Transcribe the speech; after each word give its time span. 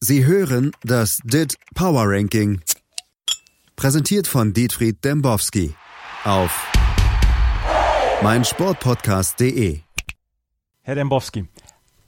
Sie 0.00 0.24
hören 0.24 0.70
das 0.84 1.18
DIT 1.24 1.56
Power 1.74 2.04
Ranking. 2.06 2.60
Präsentiert 3.74 4.28
von 4.28 4.52
Dietfried 4.52 5.04
Dembowski 5.04 5.74
auf 6.22 6.70
meinsportpodcast.de. 8.22 9.80
Herr 10.82 10.94
Dembowski, 10.94 11.48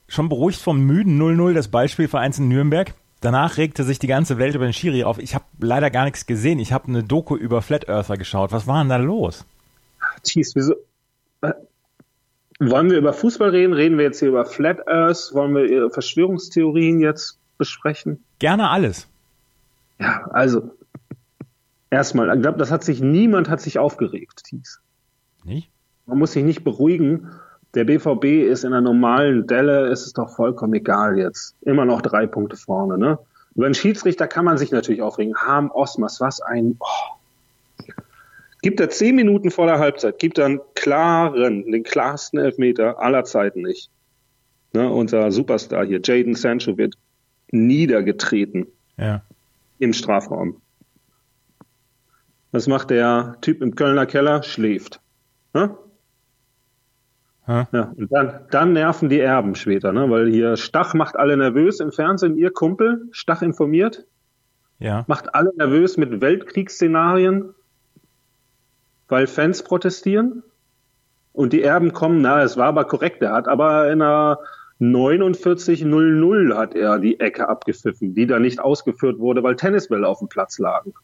schon 0.06 0.28
beruhigt 0.28 0.60
vom 0.60 0.86
müden 0.86 1.20
0-0 1.20 1.52
des 1.52 1.66
Beispielvereins 1.66 2.38
in 2.38 2.46
Nürnberg? 2.46 2.94
Danach 3.20 3.56
regte 3.56 3.82
sich 3.82 3.98
die 3.98 4.06
ganze 4.06 4.38
Welt 4.38 4.54
über 4.54 4.66
den 4.66 4.72
Schiri 4.72 5.02
auf. 5.02 5.18
Ich 5.18 5.34
habe 5.34 5.46
leider 5.58 5.90
gar 5.90 6.04
nichts 6.04 6.26
gesehen. 6.26 6.60
Ich 6.60 6.72
habe 6.72 6.86
eine 6.86 7.02
Doku 7.02 7.34
über 7.34 7.60
Flat 7.60 7.88
Earther 7.88 8.16
geschaut. 8.16 8.52
Was 8.52 8.68
war 8.68 8.84
denn 8.84 8.88
da 8.88 8.98
los? 8.98 9.44
Jeez, 10.24 10.54
wieso? 10.54 10.76
Äh, 11.40 11.54
wollen 12.60 12.88
wir 12.88 12.98
über 12.98 13.12
Fußball 13.12 13.50
reden? 13.50 13.72
Reden 13.72 13.98
wir 13.98 14.04
jetzt 14.04 14.20
hier 14.20 14.28
über 14.28 14.44
Flat 14.44 14.86
Earth? 14.86 15.30
Wollen 15.32 15.56
wir 15.56 15.90
Verschwörungstheorien 15.90 17.00
jetzt 17.00 17.39
besprechen? 17.60 18.24
Gerne 18.40 18.70
alles. 18.70 19.06
Ja, 20.00 20.26
also 20.32 20.70
erstmal, 21.90 22.34
ich 22.34 22.42
glaube, 22.42 22.58
das 22.58 22.70
hat 22.70 22.82
sich 22.82 23.00
niemand 23.00 23.50
hat 23.50 23.60
sich 23.60 23.78
aufgeregt, 23.78 24.44
Thies. 24.44 24.80
Nicht? 25.44 25.70
Man 26.06 26.18
muss 26.18 26.32
sich 26.32 26.42
nicht 26.42 26.64
beruhigen. 26.64 27.28
Der 27.74 27.84
BVB 27.84 28.48
ist 28.50 28.64
in 28.64 28.72
einer 28.72 28.80
normalen 28.80 29.46
Delle, 29.46 29.88
ist 29.90 30.06
es 30.06 30.14
doch 30.14 30.34
vollkommen 30.34 30.74
egal 30.74 31.18
jetzt. 31.18 31.54
Immer 31.60 31.84
noch 31.84 32.00
drei 32.00 32.26
Punkte 32.26 32.56
vorne, 32.56 32.98
ne? 32.98 33.18
Über 33.54 33.66
einen 33.66 33.74
Schiedsrichter 33.74 34.26
kann 34.26 34.44
man 34.44 34.58
sich 34.58 34.72
natürlich 34.72 35.02
aufregen. 35.02 35.36
Harm 35.36 35.70
Osmas, 35.70 36.20
was 36.20 36.40
ein, 36.40 36.76
oh. 36.80 37.16
Gibt 38.62 38.80
er 38.80 38.90
zehn 38.90 39.16
Minuten 39.16 39.50
vor 39.50 39.66
der 39.66 39.78
Halbzeit, 39.78 40.18
gibt 40.18 40.38
er 40.38 40.46
einen 40.46 40.60
klaren, 40.74 41.70
den 41.70 41.82
klarsten 41.82 42.38
Elfmeter 42.38 43.00
aller 43.00 43.24
Zeiten 43.24 43.62
nicht. 43.62 43.90
Ne, 44.72 44.88
unser 44.90 45.32
Superstar 45.32 45.84
hier, 45.84 46.00
Jaden 46.02 46.34
Sancho, 46.34 46.76
wird 46.78 46.94
niedergetreten 47.52 48.66
Ja. 48.96 49.22
im 49.78 49.92
Strafraum. 49.92 50.60
Was 52.52 52.66
macht 52.66 52.90
der 52.90 53.36
Typ 53.40 53.62
im 53.62 53.74
Kölner 53.76 54.06
Keller? 54.06 54.42
Schläft. 54.42 55.00
Hä? 55.54 55.68
Ja, 57.46 57.92
und 57.96 58.12
dann, 58.12 58.40
dann 58.50 58.72
nerven 58.74 59.08
die 59.08 59.18
Erben 59.18 59.56
später, 59.56 59.92
ne? 59.92 60.08
weil 60.08 60.30
hier 60.30 60.56
Stach 60.56 60.94
macht 60.94 61.16
alle 61.16 61.36
nervös 61.36 61.80
im 61.80 61.90
Fernsehen. 61.90 62.36
Ihr 62.36 62.52
Kumpel, 62.52 63.08
Stach 63.10 63.42
informiert, 63.42 64.04
Ja. 64.78 65.04
macht 65.08 65.34
alle 65.34 65.50
nervös 65.56 65.96
mit 65.96 66.20
Weltkriegsszenarien, 66.20 67.52
weil 69.08 69.26
Fans 69.26 69.64
protestieren. 69.64 70.44
Und 71.32 71.52
die 71.52 71.62
Erben 71.62 71.92
kommen, 71.92 72.20
na, 72.22 72.42
es 72.42 72.56
war 72.56 72.66
aber 72.66 72.84
korrekt, 72.84 73.20
er 73.22 73.32
hat 73.32 73.48
aber 73.48 73.90
in 73.90 74.00
einer 74.02 74.38
49-0-0 74.80 76.56
hat 76.56 76.74
er 76.74 76.98
die 76.98 77.20
Ecke 77.20 77.48
abgepfiffen, 77.48 78.14
die 78.14 78.26
da 78.26 78.38
nicht 78.38 78.60
ausgeführt 78.60 79.18
wurde, 79.18 79.42
weil 79.42 79.56
Tennisbälle 79.56 80.08
auf 80.08 80.20
dem 80.20 80.28
Platz 80.28 80.58
lagen. 80.58 80.94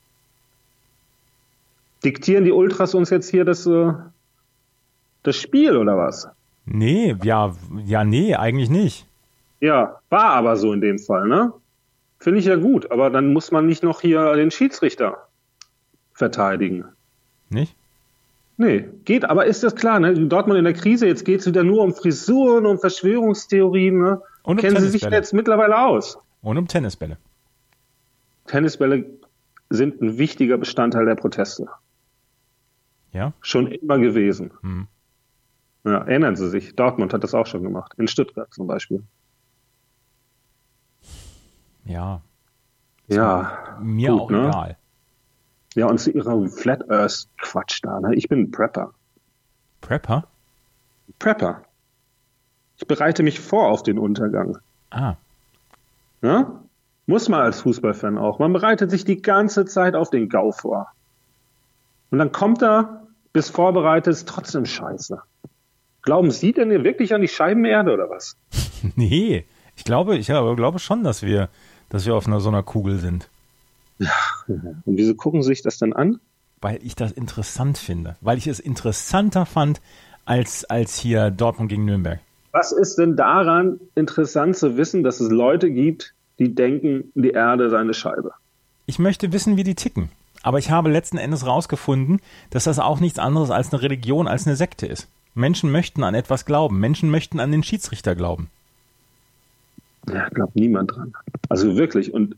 Diktieren 2.04 2.44
die 2.44 2.52
Ultras 2.52 2.94
uns 2.94 3.10
jetzt 3.10 3.28
hier 3.28 3.44
das, 3.44 3.66
äh, 3.66 3.92
das 5.22 5.36
Spiel 5.36 5.76
oder 5.76 5.98
was? 5.98 6.28
Nee, 6.64 7.16
ja, 7.22 7.54
ja, 7.84 8.04
nee, 8.04 8.34
eigentlich 8.34 8.70
nicht. 8.70 9.06
Ja, 9.60 10.00
war 10.08 10.30
aber 10.30 10.56
so 10.56 10.72
in 10.72 10.80
dem 10.80 10.98
Fall, 10.98 11.28
ne? 11.28 11.52
Finde 12.18 12.40
ich 12.40 12.46
ja 12.46 12.56
gut, 12.56 12.90
aber 12.90 13.10
dann 13.10 13.32
muss 13.32 13.52
man 13.52 13.66
nicht 13.66 13.82
noch 13.82 14.00
hier 14.00 14.34
den 14.36 14.50
Schiedsrichter 14.50 15.26
verteidigen. 16.14 16.86
Nicht? 17.50 17.74
Nee, 18.58 18.88
geht, 19.04 19.24
aber 19.24 19.44
ist 19.44 19.62
das 19.62 19.74
klar, 19.76 20.00
ne? 20.00 20.14
Dortmund 20.28 20.58
in 20.58 20.64
der 20.64 20.72
Krise, 20.72 21.06
jetzt 21.06 21.24
geht's 21.24 21.46
wieder 21.46 21.62
nur 21.62 21.82
um 21.82 21.92
Frisuren, 21.94 22.64
um 22.64 22.78
Verschwörungstheorien, 22.78 23.98
ne? 23.98 24.22
Und 24.42 24.56
um 24.56 24.62
Kennen 24.62 24.80
Sie 24.80 24.88
sich 24.88 25.02
jetzt 25.02 25.34
mittlerweile 25.34 25.78
aus? 25.78 26.18
Und 26.40 26.56
um 26.56 26.66
Tennisbälle. 26.66 27.18
Tennisbälle 28.46 29.04
sind 29.68 30.00
ein 30.00 30.16
wichtiger 30.16 30.56
Bestandteil 30.56 31.04
der 31.04 31.16
Proteste. 31.16 31.66
Ja? 33.12 33.32
Schon 33.40 33.66
immer 33.66 33.98
gewesen. 33.98 34.52
Hm. 34.62 34.86
Ja, 35.84 35.98
erinnern 35.98 36.36
Sie 36.36 36.48
sich, 36.48 36.74
Dortmund 36.74 37.12
hat 37.12 37.24
das 37.24 37.34
auch 37.34 37.46
schon 37.46 37.62
gemacht. 37.62 37.92
In 37.96 38.08
Stuttgart 38.08 38.52
zum 38.52 38.66
Beispiel. 38.66 39.02
Ja. 41.84 42.22
Ja. 43.08 43.78
Mir 43.80 44.10
Gut, 44.10 44.20
auch 44.20 44.30
ne? 44.30 44.48
egal. 44.48 44.76
Ja, 45.76 45.86
und 45.86 45.98
zu 45.98 46.10
Ihrer 46.10 46.48
Flat 46.48 46.90
Earth 46.90 47.28
Quatsch 47.38 47.80
da, 47.82 48.00
ne? 48.00 48.14
Ich 48.14 48.28
bin 48.28 48.40
ein 48.40 48.50
Prepper. 48.50 48.92
Prepper? 49.82 50.26
Prepper. 51.18 51.62
Ich 52.78 52.86
bereite 52.86 53.22
mich 53.22 53.40
vor 53.40 53.68
auf 53.68 53.82
den 53.82 53.98
Untergang. 53.98 54.58
Ah. 54.90 55.16
Ja? 56.22 56.60
Muss 57.04 57.28
man 57.28 57.42
als 57.42 57.60
Fußballfan 57.60 58.16
auch. 58.16 58.38
Man 58.38 58.54
bereitet 58.54 58.90
sich 58.90 59.04
die 59.04 59.20
ganze 59.20 59.66
Zeit 59.66 59.94
auf 59.94 60.08
den 60.08 60.30
GAU 60.30 60.50
vor. 60.50 60.88
Und 62.10 62.18
dann 62.18 62.32
kommt 62.32 62.62
er, 62.62 63.06
bis 63.34 63.50
vorbereitet, 63.50 64.14
ist 64.14 64.28
trotzdem 64.28 64.64
scheiße. 64.64 65.20
Glauben 66.00 66.30
Sie 66.30 66.54
denn 66.54 66.70
wirklich 66.84 67.12
an 67.12 67.20
die 67.20 67.28
Scheibenerde 67.28 67.92
oder 67.92 68.08
was? 68.08 68.36
Nee. 68.94 69.44
Ich 69.74 69.84
glaube, 69.84 70.16
ich 70.16 70.28
glaube 70.28 70.78
schon, 70.78 71.04
dass 71.04 71.22
wir, 71.22 71.50
dass 71.90 72.06
wir 72.06 72.14
auf 72.14 72.26
einer 72.26 72.40
so 72.40 72.48
einer 72.48 72.62
Kugel 72.62 72.98
sind. 72.98 73.28
Und 73.98 74.82
wieso 74.86 75.14
gucken 75.14 75.42
Sie 75.42 75.48
sich 75.48 75.62
das 75.62 75.78
dann 75.78 75.92
an? 75.92 76.20
Weil 76.60 76.78
ich 76.82 76.94
das 76.94 77.12
interessant 77.12 77.78
finde. 77.78 78.16
Weil 78.20 78.38
ich 78.38 78.46
es 78.46 78.60
interessanter 78.60 79.46
fand 79.46 79.80
als, 80.24 80.64
als 80.64 80.98
hier 80.98 81.30
Dortmund 81.30 81.70
gegen 81.70 81.84
Nürnberg. 81.84 82.20
Was 82.52 82.72
ist 82.72 82.96
denn 82.96 83.16
daran 83.16 83.80
interessant 83.94 84.56
zu 84.56 84.76
wissen, 84.76 85.02
dass 85.02 85.20
es 85.20 85.30
Leute 85.30 85.70
gibt, 85.70 86.14
die 86.38 86.54
denken, 86.54 87.12
die 87.14 87.30
Erde 87.30 87.70
sei 87.70 87.78
eine 87.78 87.94
Scheibe? 87.94 88.32
Ich 88.86 88.98
möchte 88.98 89.32
wissen, 89.32 89.56
wie 89.56 89.64
die 89.64 89.74
ticken. 89.74 90.10
Aber 90.42 90.58
ich 90.58 90.70
habe 90.70 90.90
letzten 90.90 91.18
Endes 91.18 91.46
rausgefunden, 91.46 92.20
dass 92.50 92.64
das 92.64 92.78
auch 92.78 93.00
nichts 93.00 93.18
anderes 93.18 93.50
als 93.50 93.72
eine 93.72 93.82
Religion, 93.82 94.28
als 94.28 94.46
eine 94.46 94.56
Sekte 94.56 94.86
ist. 94.86 95.08
Menschen 95.34 95.70
möchten 95.70 96.02
an 96.02 96.14
etwas 96.14 96.46
glauben. 96.46 96.80
Menschen 96.80 97.10
möchten 97.10 97.40
an 97.40 97.52
den 97.52 97.62
Schiedsrichter 97.62 98.14
glauben. 98.14 98.48
Ja, 100.08 100.28
glaubt 100.28 100.56
niemand 100.56 100.92
dran. 100.92 101.12
Also 101.48 101.76
wirklich. 101.76 102.14
Und 102.14 102.36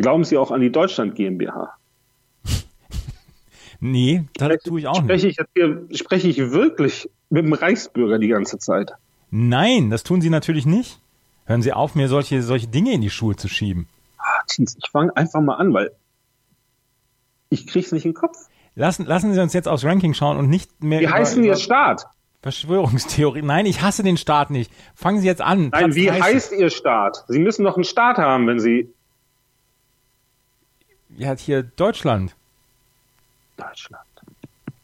glauben 0.00 0.24
Sie 0.24 0.36
auch 0.38 0.50
an 0.50 0.60
die 0.60 0.70
Deutschland 0.72 1.14
GmbH? 1.14 1.74
Nee, 3.82 4.24
das 4.34 4.62
tue 4.62 4.80
ich 4.80 4.86
auch 4.86 4.96
Spreche 4.96 5.28
nicht. 5.28 5.40
ich 5.40 5.46
hier, 5.54 5.86
spreche 5.92 6.28
ich 6.28 6.36
wirklich 6.38 7.08
mit 7.30 7.46
dem 7.46 7.54
Reichsbürger 7.54 8.18
die 8.18 8.28
ganze 8.28 8.58
Zeit? 8.58 8.92
Nein, 9.30 9.88
das 9.88 10.02
tun 10.02 10.20
Sie 10.20 10.28
natürlich 10.28 10.66
nicht. 10.66 11.00
Hören 11.46 11.62
Sie 11.62 11.72
auf, 11.72 11.94
mir 11.94 12.08
solche, 12.08 12.42
solche 12.42 12.66
Dinge 12.68 12.92
in 12.92 13.00
die 13.00 13.08
Schuhe 13.08 13.36
zu 13.36 13.48
schieben. 13.48 13.88
Ah, 14.18 14.42
ich 14.46 14.90
fange 14.90 15.16
einfach 15.16 15.40
mal 15.40 15.54
an, 15.54 15.72
weil 15.72 15.92
ich 17.48 17.66
krieg's 17.66 17.90
nicht 17.92 18.04
in 18.04 18.10
den 18.10 18.16
Kopf. 18.16 18.36
Lassen, 18.74 19.06
lassen 19.06 19.32
Sie 19.32 19.40
uns 19.40 19.52
jetzt 19.52 19.66
aufs 19.66 19.84
Ranking 19.84 20.14
schauen 20.14 20.36
und 20.36 20.48
nicht 20.48 20.84
mehr 20.84 21.00
Wie 21.00 21.04
über, 21.04 21.32
über 21.32 21.42
Ihr 21.42 21.56
Staat? 21.56 22.06
Verschwörungstheorie. 22.42 23.42
Nein, 23.42 23.66
ich 23.66 23.82
hasse 23.82 24.02
den 24.02 24.16
Staat 24.16 24.50
nicht. 24.50 24.70
Fangen 24.94 25.20
Sie 25.20 25.26
jetzt 25.26 25.42
an. 25.42 25.70
Nein, 25.70 25.70
Platz 25.70 25.94
wie 25.94 26.06
30. 26.06 26.22
heißt 26.22 26.52
Ihr 26.52 26.70
Staat? 26.70 27.24
Sie 27.28 27.38
müssen 27.38 27.64
doch 27.64 27.76
einen 27.76 27.84
Staat 27.84 28.18
haben, 28.18 28.46
wenn 28.46 28.60
Sie 28.60 28.92
Ja, 31.16 31.36
hier 31.36 31.62
Deutschland. 31.62 32.34
Deutschland. 33.56 34.02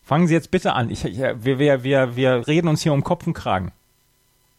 Fangen 0.03 0.27
Sie 0.29 0.35
jetzt 0.35 0.51
bitte 0.51 0.73
an. 0.75 0.91
Ich, 0.91 1.05
ich, 1.05 1.19
wir, 1.19 1.59
wir, 1.59 1.83
wir, 1.83 2.17
wir 2.17 2.47
reden 2.47 2.69
uns 2.69 2.83
hier 2.83 2.93
um 2.93 3.03
Kopf 3.03 3.27
und 3.27 3.35
Kragen. 3.35 3.73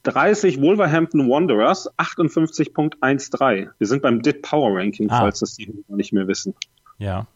30 0.03 0.61
Wolverhampton 0.61 1.29
Wanderers, 1.29 1.89
58.13. 1.97 3.69
Wir 3.77 3.87
sind 3.87 4.01
beim 4.01 4.21
DIT 4.21 4.41
Power 4.41 4.77
Ranking, 4.77 5.09
Ah. 5.09 5.19
falls 5.19 5.39
das 5.39 5.55
die 5.55 5.73
nicht 5.87 6.13
mehr 6.13 6.27
wissen. 6.27 6.53
Ja. 6.97 7.27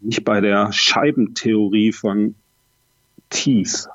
Nicht 0.00 0.24
bei 0.24 0.40
der 0.40 0.72
Scheibentheorie 0.72 1.92
von 1.92 2.34
Thies. 3.30 3.88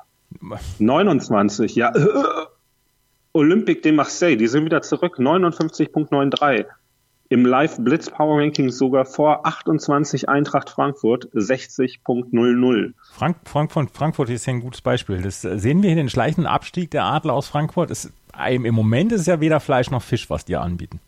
29, 0.78 1.74
ja. 1.74 1.92
Olympique 3.32 3.80
de 3.82 3.92
Marseille, 3.92 4.36
die 4.36 4.46
sind 4.48 4.64
wieder 4.66 4.82
zurück, 4.82 5.18
59.93. 5.18 6.66
Im 7.32 7.46
Live 7.46 7.78
Blitz 7.78 8.10
Power 8.10 8.42
Ranking 8.42 8.70
sogar 8.70 9.06
vor 9.06 9.46
28 9.46 10.28
Eintracht 10.28 10.68
Frankfurt, 10.68 11.30
60.00. 11.32 12.92
Frank, 13.10 13.36
Frankfurt, 13.46 13.90
Frankfurt 13.92 14.28
ist 14.28 14.44
ja 14.44 14.52
ein 14.52 14.60
gutes 14.60 14.82
Beispiel. 14.82 15.22
Das 15.22 15.42
äh, 15.42 15.58
sehen 15.58 15.82
wir 15.82 15.88
hier 15.88 15.96
den 15.96 16.10
schleichenden 16.10 16.46
Abstieg 16.46 16.90
der 16.90 17.04
Adler 17.04 17.32
aus 17.32 17.48
Frankfurt. 17.48 17.90
Es, 17.90 18.12
im 18.50 18.66
im 18.66 18.74
Moment 18.74 19.12
ist 19.12 19.22
es 19.22 19.26
ja 19.28 19.40
weder 19.40 19.60
Fleisch 19.60 19.90
noch 19.90 20.02
Fisch, 20.02 20.28
was 20.28 20.44
die 20.44 20.56
anbieten. 20.56 21.00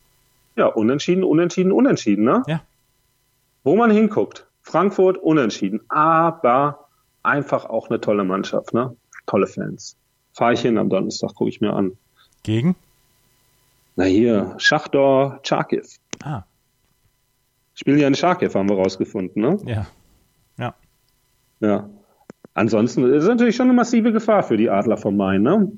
Ja, 0.56 0.68
unentschieden, 0.68 1.24
unentschieden, 1.24 1.72
unentschieden, 1.72 2.24
ne? 2.24 2.42
Ja. 2.46 2.62
Wo 3.62 3.76
man 3.76 3.90
hinguckt, 3.90 4.46
Frankfurt 4.62 5.18
unentschieden, 5.18 5.82
aber 5.90 6.88
einfach 7.22 7.66
auch 7.66 7.90
eine 7.90 8.00
tolle 8.00 8.24
Mannschaft, 8.24 8.72
ne? 8.72 8.96
Tolle 9.26 9.46
Fans. 9.46 9.94
Fahre 10.32 10.54
ich 10.54 10.60
hin 10.60 10.78
am 10.78 10.88
Donnerstag, 10.88 11.34
gucke 11.34 11.50
ich 11.50 11.60
mir 11.60 11.74
an. 11.74 11.98
Gegen? 12.44 12.76
Na 13.96 14.04
hier, 14.04 14.54
Schachdor, 14.56 15.38
Charkiw. 15.42 15.84
Ah, 16.24 16.44
Spielen 17.74 17.98
ja 17.98 18.08
in 18.08 18.14
Charkiw, 18.14 18.54
haben 18.54 18.68
wir 18.68 18.76
rausgefunden, 18.76 19.42
ne? 19.42 19.58
ja. 19.66 19.86
Ja. 20.58 20.74
Ja. 21.60 21.90
Ansonsten 22.54 23.04
ist 23.12 23.24
es 23.24 23.28
natürlich 23.28 23.56
schon 23.56 23.66
eine 23.66 23.74
massive 23.74 24.12
Gefahr 24.12 24.44
für 24.44 24.56
die 24.56 24.70
Adler 24.70 24.96
vom 24.96 25.16
Main, 25.16 25.42
ne? 25.42 25.72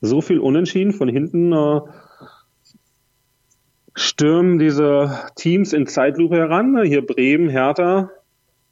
So 0.00 0.20
viel 0.20 0.38
Unentschieden 0.38 0.92
von 0.92 1.08
hinten, 1.08 1.52
äh, 1.52 1.80
stürmen 3.98 4.58
diese 4.58 5.28
Teams 5.34 5.72
in 5.72 5.86
Zeitlupe 5.86 6.36
heran. 6.36 6.72
Ne? 6.72 6.84
Hier 6.84 7.04
Bremen, 7.04 7.48
Hertha, 7.48 8.10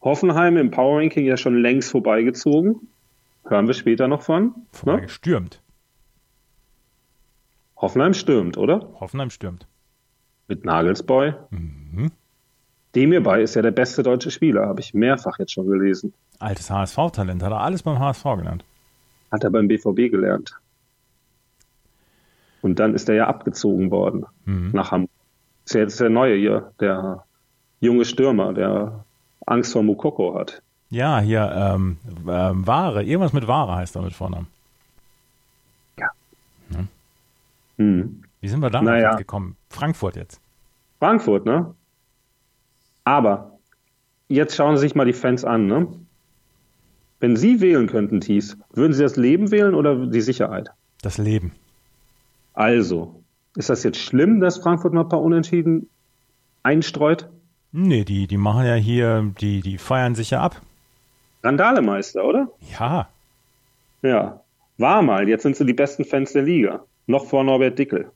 Hoffenheim 0.01 0.57
im 0.57 0.71
Power 0.71 1.01
Ranking 1.01 1.27
ja 1.27 1.37
schon 1.37 1.61
längst 1.61 1.91
vorbeigezogen. 1.91 2.89
Hören 3.45 3.67
wir 3.67 3.75
später 3.75 4.09
noch 4.09 4.23
von. 4.23 4.45
Ne? 4.45 4.53
Vorbeigestürmt. 4.73 5.63
Hoffenheim 7.77 8.15
stürmt, 8.15 8.57
oder? 8.57 8.89
Hoffenheim 9.01 9.31
stürmt. 9.31 9.67
Mit 10.49 10.65
Nagelsboy. 10.65 11.35
Mhm. 11.51 12.11
Dem 12.95 13.11
hierbei 13.11 13.43
ist 13.43 13.55
ja 13.55 13.63
der 13.63 13.73
beste 13.73 14.03
deutsche 14.03 14.31
Spieler, 14.31 14.67
habe 14.67 14.81
ich 14.81 14.95
mehrfach 14.95 15.39
jetzt 15.39 15.53
schon 15.53 15.67
gelesen. 15.67 16.15
Altes 16.39 16.71
HSV-Talent, 16.71 17.43
hat 17.43 17.51
er 17.53 17.61
alles 17.61 17.83
beim 17.83 17.99
HSV 17.99 18.23
gelernt. 18.37 18.65
Hat 19.33 19.45
er 19.45 19.51
beim 19.51 19.69
BVB 19.69 20.11
gelernt. 20.11 20.57
Und 22.63 22.79
dann 22.79 22.95
ist 22.95 23.09
er 23.09 23.15
ja 23.17 23.27
abgezogen 23.27 23.91
worden 23.91 24.25
Mhm. 24.45 24.71
nach 24.73 24.93
Hamburg. 24.93 25.11
Ist 25.65 25.75
ja 25.75 25.81
jetzt 25.81 26.01
der 26.01 26.11
Neue 26.11 26.37
hier, 26.37 26.73
der 26.81 27.25
junge 27.81 28.05
Stürmer, 28.05 28.53
der 28.55 29.05
Angst 29.47 29.73
vor 29.73 29.83
Mukoko 29.83 30.39
hat. 30.39 30.63
Ja, 30.89 31.19
hier, 31.21 31.53
ähm, 31.55 31.99
ähm, 32.29 32.67
Ware, 32.67 33.03
irgendwas 33.03 33.33
mit 33.33 33.47
Ware 33.49 33.75
heißt 33.75 33.97
er 33.97 34.03
mit 34.03 34.13
Vornamen. 34.15 34.47
Hm. 37.79 38.23
Wie 38.47 38.51
sind 38.51 38.61
wir 38.63 38.71
da 38.71 38.81
Naja. 38.81 39.17
gekommen? 39.17 39.57
Frankfurt 39.71 40.15
jetzt. 40.15 40.41
Frankfurt, 41.01 41.47
ne? 41.47 41.75
Aber 43.03 43.59
jetzt 44.29 44.55
schauen 44.55 44.77
Sie 44.77 44.83
sich 44.83 44.95
mal 44.95 45.05
die 45.05 45.13
Fans 45.15 45.45
an, 45.45 45.67
ne? 45.67 45.89
Wenn 47.19 47.35
Sie 47.35 47.61
wählen 47.61 47.89
könnten, 47.89 48.21
Thies, 48.21 48.57
würden 48.73 48.93
Sie 48.93 49.03
das 49.03 49.17
Leben 49.17 49.51
wählen 49.51 49.75
oder 49.75 50.07
die 50.07 50.21
Sicherheit? 50.21 50.69
Das 51.03 51.19
Leben. 51.19 51.55
Also, 52.55 53.21
ist 53.57 53.69
das 53.69 53.83
jetzt 53.83 53.99
schlimm, 53.99 54.39
dass 54.39 54.59
Frankfurt 54.59 54.93
mal 54.95 55.01
ein 55.01 55.09
paar 55.09 55.23
Unentschieden 55.23 55.91
einstreut? 56.63 57.29
Nee, 57.73 58.05
die, 58.05 58.29
die 58.29 58.37
machen 58.37 58.65
ja 58.65 58.75
hier, 58.75 59.33
die, 59.41 59.61
die 59.61 59.77
feiern 59.77 60.15
sich 60.15 60.31
ja 60.31 60.41
ab. 60.41 60.63
Randalemeister, 61.43 62.25
oder? 62.25 62.47
Ja, 62.79 63.09
Ja. 64.03 64.41
War 64.79 65.03
mal, 65.03 65.29
jetzt 65.29 65.43
sind 65.43 65.57
sie 65.57 65.67
die 65.67 65.73
besten 65.73 66.05
Fans 66.05 66.33
der 66.33 66.43
Liga. 66.43 66.85
Noch 67.09 67.27
vor 67.27 67.43
Norbert 67.43 67.77
Dickel. 67.79 68.13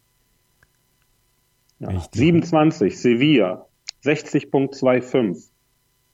Ja. 1.81 1.89
Richtig. 1.89 2.21
27, 2.21 2.99
Sevilla. 2.99 3.67
60.25. 4.05 5.49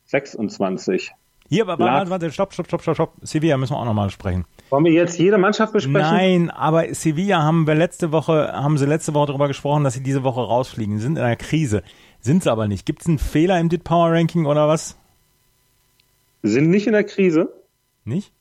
26. 0.06 1.12
Hier, 1.48 1.68
aber 1.68 1.78
warte, 1.78 2.10
warte, 2.10 2.32
stopp, 2.32 2.52
stopp, 2.52 2.66
stopp, 2.66 2.82
stopp, 2.82 2.94
stopp. 2.96 3.12
Sevilla 3.22 3.56
müssen 3.56 3.74
wir 3.74 3.78
auch 3.78 3.84
nochmal 3.84 4.10
sprechen. 4.10 4.44
Wollen 4.70 4.84
wir 4.84 4.92
jetzt 4.92 5.18
jede 5.18 5.38
Mannschaft 5.38 5.72
besprechen? 5.72 6.00
Nein, 6.00 6.50
aber 6.50 6.92
Sevilla 6.92 7.42
haben 7.42 7.66
wir 7.68 7.76
letzte 7.76 8.10
Woche, 8.10 8.52
haben 8.52 8.78
sie 8.78 8.86
letzte 8.86 9.14
Woche 9.14 9.28
darüber 9.28 9.46
gesprochen, 9.46 9.84
dass 9.84 9.94
sie 9.94 10.02
diese 10.02 10.24
Woche 10.24 10.40
rausfliegen. 10.40 10.98
Sie 10.98 11.04
sind 11.04 11.18
in 11.18 11.22
einer 11.22 11.36
Krise. 11.36 11.82
Sind 12.20 12.42
sie 12.42 12.50
aber 12.50 12.66
nicht. 12.66 12.84
Gibt 12.84 13.02
es 13.02 13.08
einen 13.08 13.18
Fehler 13.18 13.60
im 13.60 13.68
DIT 13.68 13.84
Power 13.84 14.10
Ranking 14.10 14.46
oder 14.46 14.66
was? 14.66 14.96
Sind 16.42 16.70
nicht 16.70 16.88
in 16.88 16.94
der 16.94 17.04
Krise? 17.04 17.52
Nicht? 18.04 18.32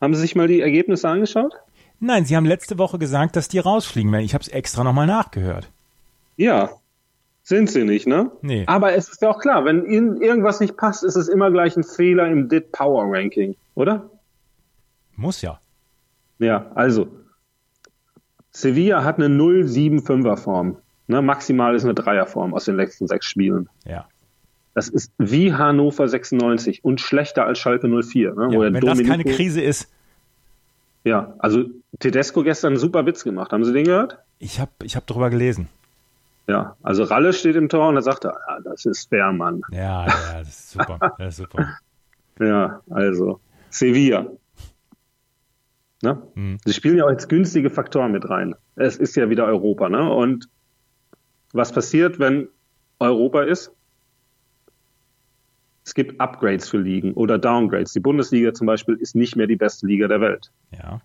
Haben 0.00 0.14
Sie 0.14 0.20
sich 0.20 0.36
mal 0.36 0.48
die 0.48 0.60
Ergebnisse 0.60 1.08
angeschaut? 1.08 1.54
Nein, 2.00 2.26
sie 2.26 2.36
haben 2.36 2.44
letzte 2.44 2.78
Woche 2.78 2.98
gesagt, 2.98 3.36
dass 3.36 3.48
die 3.48 3.58
rausfliegen 3.58 4.12
werden. 4.12 4.24
Ich 4.24 4.34
habe 4.34 4.42
es 4.42 4.48
extra 4.48 4.84
nochmal 4.84 5.06
nachgehört. 5.06 5.70
Ja. 6.36 6.70
Sind 7.42 7.70
sie 7.70 7.84
nicht, 7.84 8.06
ne? 8.06 8.32
Nee. 8.42 8.64
Aber 8.66 8.94
es 8.94 9.08
ist 9.08 9.22
ja 9.22 9.30
auch 9.30 9.38
klar, 9.38 9.64
wenn 9.64 9.86
Ihnen 9.86 10.20
irgendwas 10.20 10.58
nicht 10.58 10.76
passt, 10.76 11.04
ist 11.04 11.14
es 11.14 11.28
immer 11.28 11.50
gleich 11.52 11.76
ein 11.76 11.84
Fehler 11.84 12.26
im 12.28 12.48
DIT 12.48 12.72
Power 12.72 13.04
Ranking, 13.06 13.54
oder? 13.76 14.10
Muss 15.14 15.42
ja. 15.42 15.60
Ja, 16.38 16.70
also 16.74 17.08
Sevilla 18.50 19.04
hat 19.04 19.18
eine 19.20 19.28
0,75er 19.28 20.36
Form. 20.36 20.78
Ne, 21.06 21.22
maximal 21.22 21.74
ist 21.76 21.84
eine 21.84 21.94
Dreierform 21.94 22.52
aus 22.52 22.64
den 22.64 22.76
letzten 22.76 23.06
sechs 23.06 23.26
Spielen. 23.26 23.68
Ja. 23.84 24.08
Das 24.74 24.88
ist 24.88 25.12
wie 25.18 25.54
Hannover 25.54 26.08
96 26.08 26.84
und 26.84 27.00
schlechter 27.00 27.46
als 27.46 27.58
Schalke 27.58 27.88
04. 27.88 28.34
Ne, 28.34 28.52
ja 28.52 28.60
wenn 28.60 28.74
das 28.74 29.02
keine 29.04 29.24
Krise 29.24 29.60
ist. 29.60 29.88
Ja, 31.04 31.34
also 31.38 31.64
Tedesco 32.00 32.42
gestern 32.42 32.72
einen 32.72 32.80
super 32.80 33.06
Witz 33.06 33.22
gemacht. 33.22 33.52
Haben 33.52 33.64
Sie 33.64 33.72
den 33.72 33.84
gehört? 33.84 34.18
Ich 34.38 34.58
habe 34.58 34.72
ich 34.82 34.96
hab 34.96 35.06
darüber 35.06 35.30
gelesen. 35.30 35.68
Ja, 36.48 36.76
also 36.82 37.02
Ralle 37.02 37.32
steht 37.32 37.56
im 37.56 37.68
Tor 37.68 37.88
und 37.88 37.96
da 37.96 38.02
sagt 38.02 38.24
er, 38.24 38.38
ja, 38.48 38.60
das 38.60 38.84
ist 38.84 39.08
fair, 39.08 39.32
Mann. 39.32 39.62
Ja, 39.70 40.06
ja, 40.06 40.38
das 40.38 40.48
ist 40.48 40.70
super. 40.70 41.14
Das 41.18 41.28
ist 41.28 41.36
super. 41.38 41.78
Ja, 42.38 42.82
also 42.90 43.40
Sevilla. 43.70 44.26
Ne? 46.02 46.22
Mhm. 46.34 46.58
Sie 46.64 46.72
spielen 46.72 46.98
ja 46.98 47.04
auch 47.04 47.10
jetzt 47.10 47.28
günstige 47.28 47.70
Faktoren 47.70 48.12
mit 48.12 48.28
rein. 48.28 48.54
Es 48.76 48.96
ist 48.96 49.16
ja 49.16 49.28
wieder 49.30 49.46
Europa, 49.46 49.88
ne? 49.88 50.08
Und 50.12 50.48
was 51.52 51.72
passiert, 51.72 52.18
wenn 52.18 52.48
Europa 53.00 53.42
ist? 53.42 53.72
Es 55.84 55.94
gibt 55.94 56.20
Upgrades 56.20 56.68
für 56.68 56.78
Ligen 56.78 57.14
oder 57.14 57.38
Downgrades. 57.38 57.92
Die 57.92 58.00
Bundesliga 58.00 58.52
zum 58.52 58.66
Beispiel 58.66 58.96
ist 58.96 59.14
nicht 59.14 59.36
mehr 59.36 59.46
die 59.46 59.56
beste 59.56 59.86
Liga 59.86 60.08
der 60.08 60.20
Welt. 60.20 60.50
Ja. 60.72 61.00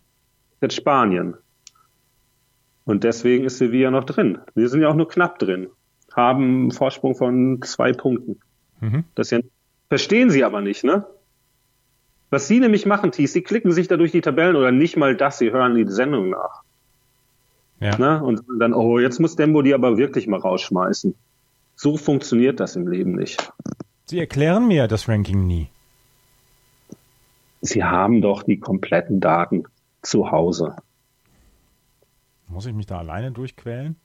Jetzt 0.59 0.75
Spanien. 0.75 1.35
Und 2.91 3.05
deswegen 3.05 3.45
ist 3.45 3.57
Sevilla 3.57 3.89
noch 3.89 4.03
drin. 4.03 4.39
Wir 4.53 4.67
sind 4.67 4.81
ja 4.81 4.89
auch 4.89 4.95
nur 4.95 5.07
knapp 5.07 5.39
drin. 5.39 5.69
Haben 6.13 6.43
einen 6.43 6.71
Vorsprung 6.71 7.15
von 7.15 7.61
zwei 7.61 7.93
Punkten. 7.93 8.41
Mhm. 8.81 9.05
Das 9.15 9.31
ja, 9.31 9.39
verstehen 9.87 10.29
Sie 10.29 10.43
aber 10.43 10.59
nicht, 10.59 10.83
ne? 10.83 11.05
Was 12.31 12.49
Sie 12.49 12.59
nämlich 12.59 12.85
machen, 12.85 13.13
Thies, 13.13 13.31
Sie 13.31 13.43
klicken 13.43 13.71
sich 13.71 13.87
da 13.87 13.95
durch 13.95 14.11
die 14.11 14.19
Tabellen 14.19 14.57
oder 14.57 14.73
nicht 14.73 14.97
mal 14.97 15.15
das, 15.15 15.37
Sie 15.37 15.51
hören 15.51 15.75
die 15.75 15.87
Sendung 15.87 16.31
nach. 16.31 16.63
Ja. 17.79 17.97
Ne? 17.97 18.21
Und 18.21 18.41
dann, 18.59 18.73
oh, 18.73 18.99
jetzt 18.99 19.19
muss 19.19 19.37
Dembo 19.37 19.61
die 19.61 19.73
aber 19.73 19.97
wirklich 19.97 20.27
mal 20.27 20.41
rausschmeißen. 20.41 21.15
So 21.77 21.95
funktioniert 21.95 22.59
das 22.59 22.75
im 22.75 22.89
Leben 22.89 23.15
nicht. 23.15 23.53
Sie 24.03 24.19
erklären 24.19 24.67
mir 24.67 24.89
das 24.89 25.07
Ranking 25.07 25.47
nie. 25.47 25.69
Sie 27.61 27.85
haben 27.85 28.21
doch 28.21 28.43
die 28.43 28.59
kompletten 28.59 29.21
Daten 29.21 29.63
zu 30.01 30.29
Hause. 30.29 30.75
Muss 32.51 32.65
ich 32.65 32.73
mich 32.73 32.85
da 32.85 32.99
alleine 32.99 33.31
durchquälen? 33.31 33.95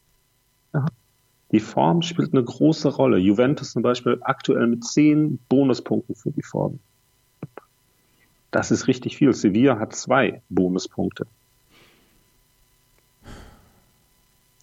Die 1.52 1.60
Form 1.60 2.02
spielt 2.02 2.32
eine 2.32 2.42
große 2.42 2.88
Rolle. 2.88 3.18
Juventus 3.18 3.72
zum 3.72 3.82
Beispiel 3.82 4.18
aktuell 4.22 4.66
mit 4.66 4.84
zehn 4.84 5.38
Bonuspunkten 5.48 6.14
für 6.14 6.30
die 6.30 6.42
Form. 6.42 6.78
Das 8.50 8.70
ist 8.70 8.88
richtig 8.88 9.16
viel. 9.16 9.32
Sevilla 9.32 9.78
hat 9.78 9.94
zwei 9.94 10.42
Bonuspunkte. 10.48 11.26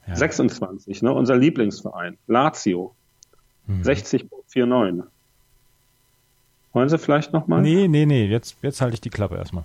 Ja. 0.07 0.15
26, 0.15 1.01
ne? 1.01 1.13
unser 1.13 1.37
Lieblingsverein. 1.37 2.17
Lazio. 2.27 2.95
Mhm. 3.67 3.81
60,49. 3.81 5.03
Wollen 6.73 6.89
Sie 6.89 6.97
vielleicht 6.97 7.31
nochmal? 7.31 7.61
Nee, 7.61 7.87
nee, 7.87 8.05
nee. 8.05 8.25
Jetzt, 8.25 8.57
jetzt 8.61 8.81
halte 8.81 8.95
ich 8.95 9.01
die 9.01 9.09
Klappe 9.09 9.35
erstmal. 9.35 9.63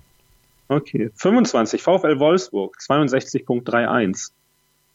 Okay. 0.69 1.09
25, 1.15 1.81
VfL 1.81 2.19
Wolfsburg, 2.19 2.77
62.31. 2.79 4.31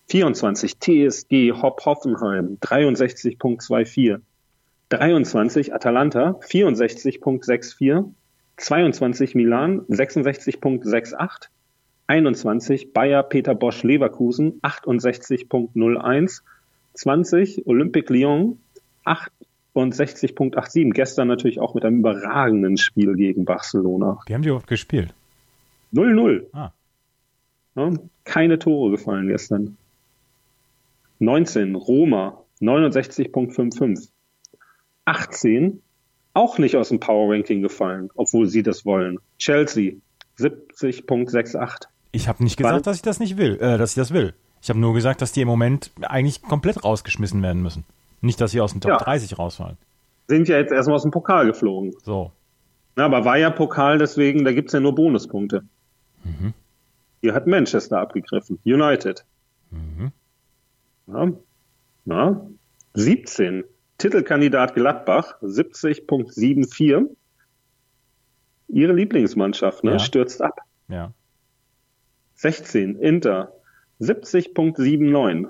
24, 0.07 0.79
TSG 0.79 1.53
Hopp 1.61 1.85
Hoffenheim, 1.85 2.59
63.24. 2.61 4.21
23, 4.91 5.75
Atalanta, 5.75 6.39
64.64. 6.41 8.05
22, 8.57 9.35
Milan, 9.35 9.81
66.68. 9.89 11.49
21, 12.07 12.93
Bayer 12.93 13.23
Peter 13.25 13.55
Bosch 13.55 13.83
Leverkusen, 13.83 14.61
68.01. 14.63 16.43
20, 16.95 17.67
Olympique 17.67 18.13
Lyon, 18.13 18.59
68.87. 19.05 20.93
Gestern 20.93 21.27
natürlich 21.27 21.59
auch 21.59 21.75
mit 21.75 21.85
einem 21.85 21.99
überragenden 21.99 22.77
Spiel 22.77 23.15
gegen 23.17 23.45
Barcelona. 23.45 24.21
Wie 24.27 24.35
haben 24.35 24.43
die 24.43 24.51
überhaupt 24.51 24.69
gespielt? 24.69 25.13
0-0. 25.95 26.47
Ah. 26.53 26.73
Ja, 27.77 27.91
keine 28.25 28.59
Tore 28.59 28.91
gefallen 28.91 29.29
gestern. 29.29 29.77
19, 31.21 31.75
Roma, 31.75 32.39
69.55. 32.61 34.09
18, 35.07 35.83
auch 36.33 36.59
nicht 36.59 36.77
aus 36.77 36.89
dem 36.89 37.01
Power 37.01 37.33
Ranking 37.33 37.63
gefallen, 37.63 38.11
obwohl 38.15 38.47
sie 38.47 38.63
das 38.63 38.85
wollen. 38.85 39.19
Chelsea, 39.39 39.95
70.68. 40.39 41.87
Ich 42.13 42.29
habe 42.29 42.43
nicht 42.43 42.57
gesagt, 42.57 42.75
Wann? 42.75 42.83
dass 42.83 42.97
ich 42.97 43.03
das 43.03 43.21
nicht 43.21 43.37
will, 43.37 43.59
äh, 43.61 43.79
dass 43.79 43.91
ich 43.91 43.97
das 43.97 44.13
will. 44.13 44.35
Ich 44.63 44.71
habe 44.71 44.79
nur 44.79 44.95
gesagt, 44.95 45.21
dass 45.21 45.33
die 45.33 45.43
im 45.43 45.49
Moment 45.49 45.91
eigentlich 46.01 46.43
komplett 46.43 46.85
rausgeschmissen 46.85 47.43
werden 47.43 47.63
müssen. 47.63 47.85
Nicht, 48.23 48.41
dass 48.41 48.53
sie 48.53 48.61
aus 48.61 48.73
dem 48.73 48.81
Top 48.81 48.93
Ja. 48.93 48.97
30 48.99 49.39
rausfallen. 49.39 49.77
Sind 50.27 50.49
ja 50.49 50.57
jetzt 50.57 50.73
erstmal 50.73 50.97
aus 50.97 51.03
dem 51.03 51.11
Pokal 51.11 51.47
geflogen. 51.47 51.93
So. 52.03 52.31
Na, 52.97 53.05
aber 53.05 53.25
war 53.27 53.37
ja 53.37 53.51
Pokal, 53.51 53.99
deswegen, 53.99 54.45
da 54.45 54.53
gibt's 54.53 54.73
ja 54.73 54.81
nur 54.81 54.95
Bonuspunkte. 54.95 55.65
Mhm. 56.25 56.53
Hier 57.21 57.35
hat 57.35 57.47
Manchester 57.47 58.01
abgegriffen. 58.01 58.59
United. 58.65 59.25
Mhm. 59.71 60.13
Ja. 61.07 61.33
Na, 62.05 62.47
17. 62.95 63.65
Titelkandidat 63.99 64.75
Gladbach, 64.75 65.37
70.74. 65.43 67.07
Ihre 68.69 68.93
Lieblingsmannschaft, 68.93 69.85
ne, 69.85 69.93
Ja. 69.93 69.99
stürzt 69.99 70.43
ab. 70.43 70.59
Ja. 70.89 71.13
16. 72.37 72.97
Inter, 72.97 73.53
70.79. 74.01 75.49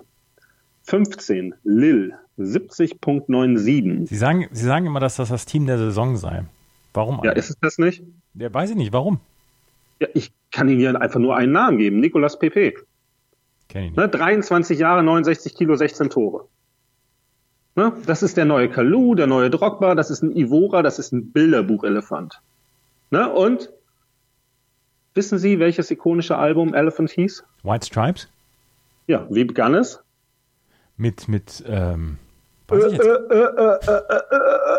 15, 0.87 1.55
Lille 1.65 2.19
70.97. 2.39 4.07
Sie 4.07 4.17
sagen, 4.17 4.47
Sie 4.53 4.65
sagen 4.65 4.87
immer, 4.87 5.01
dass 5.01 5.17
das 5.17 5.31
das 5.31 5.47
Team 5.47 5.67
der 5.67 5.79
Saison 5.79 6.17
sei. 6.17 6.45
Warum? 6.93 7.21
Ja, 7.25 7.33
ist 7.33 7.49
es 7.51 7.57
das 7.61 7.79
nicht? 7.79 8.03
Ja, 8.35 8.53
weiß 8.53 8.71
ich 8.71 8.77
nicht. 8.77 8.93
Warum? 8.93 9.19
Ja, 10.01 10.09
ich 10.15 10.33
kann 10.51 10.69
Ihnen 10.69 10.81
hier 10.81 11.01
einfach 11.01 11.21
nur 11.21 11.37
einen 11.37 11.53
Namen 11.53 11.79
geben. 11.79 12.01
Nicolas 12.01 12.39
Pepe. 12.39 12.75
Kenn 13.69 13.85
ich 13.85 13.91
nicht. 13.91 13.97
Ne, 13.97 14.09
23 14.09 14.79
Jahre, 14.79 15.03
69 15.03 15.55
Kilo, 15.55 15.75
16 15.77 16.11
Tore. 16.11 16.47
Ne, 17.77 17.93
das 18.07 18.23
ist 18.23 18.37
der 18.37 18.45
neue 18.45 18.69
Kalu, 18.69 19.15
der 19.15 19.27
neue 19.27 19.51
Drogba, 19.51 19.95
das 19.95 20.11
ist 20.11 20.23
ein 20.23 20.37
Ivora, 20.37 20.83
das 20.83 20.99
ist 20.99 21.13
ein 21.13 21.33
Bilderbuchelefant. 21.33 22.41
Ne, 23.11 23.29
und 23.33 23.71
wissen 25.15 25.39
Sie, 25.39 25.59
welches 25.59 25.91
ikonische 25.91 26.37
Album 26.37 26.73
Elephant 26.73 27.11
hieß? 27.11 27.45
White 27.65 27.87
Stripes? 27.87 28.29
Ja, 29.07 29.27
wie 29.29 29.45
begann 29.45 29.75
es? 29.75 30.01
Mit, 30.97 31.27
mit, 31.29 31.65
ähm, 31.67 32.19
Äh, 32.71 32.77
äh, 32.77 32.91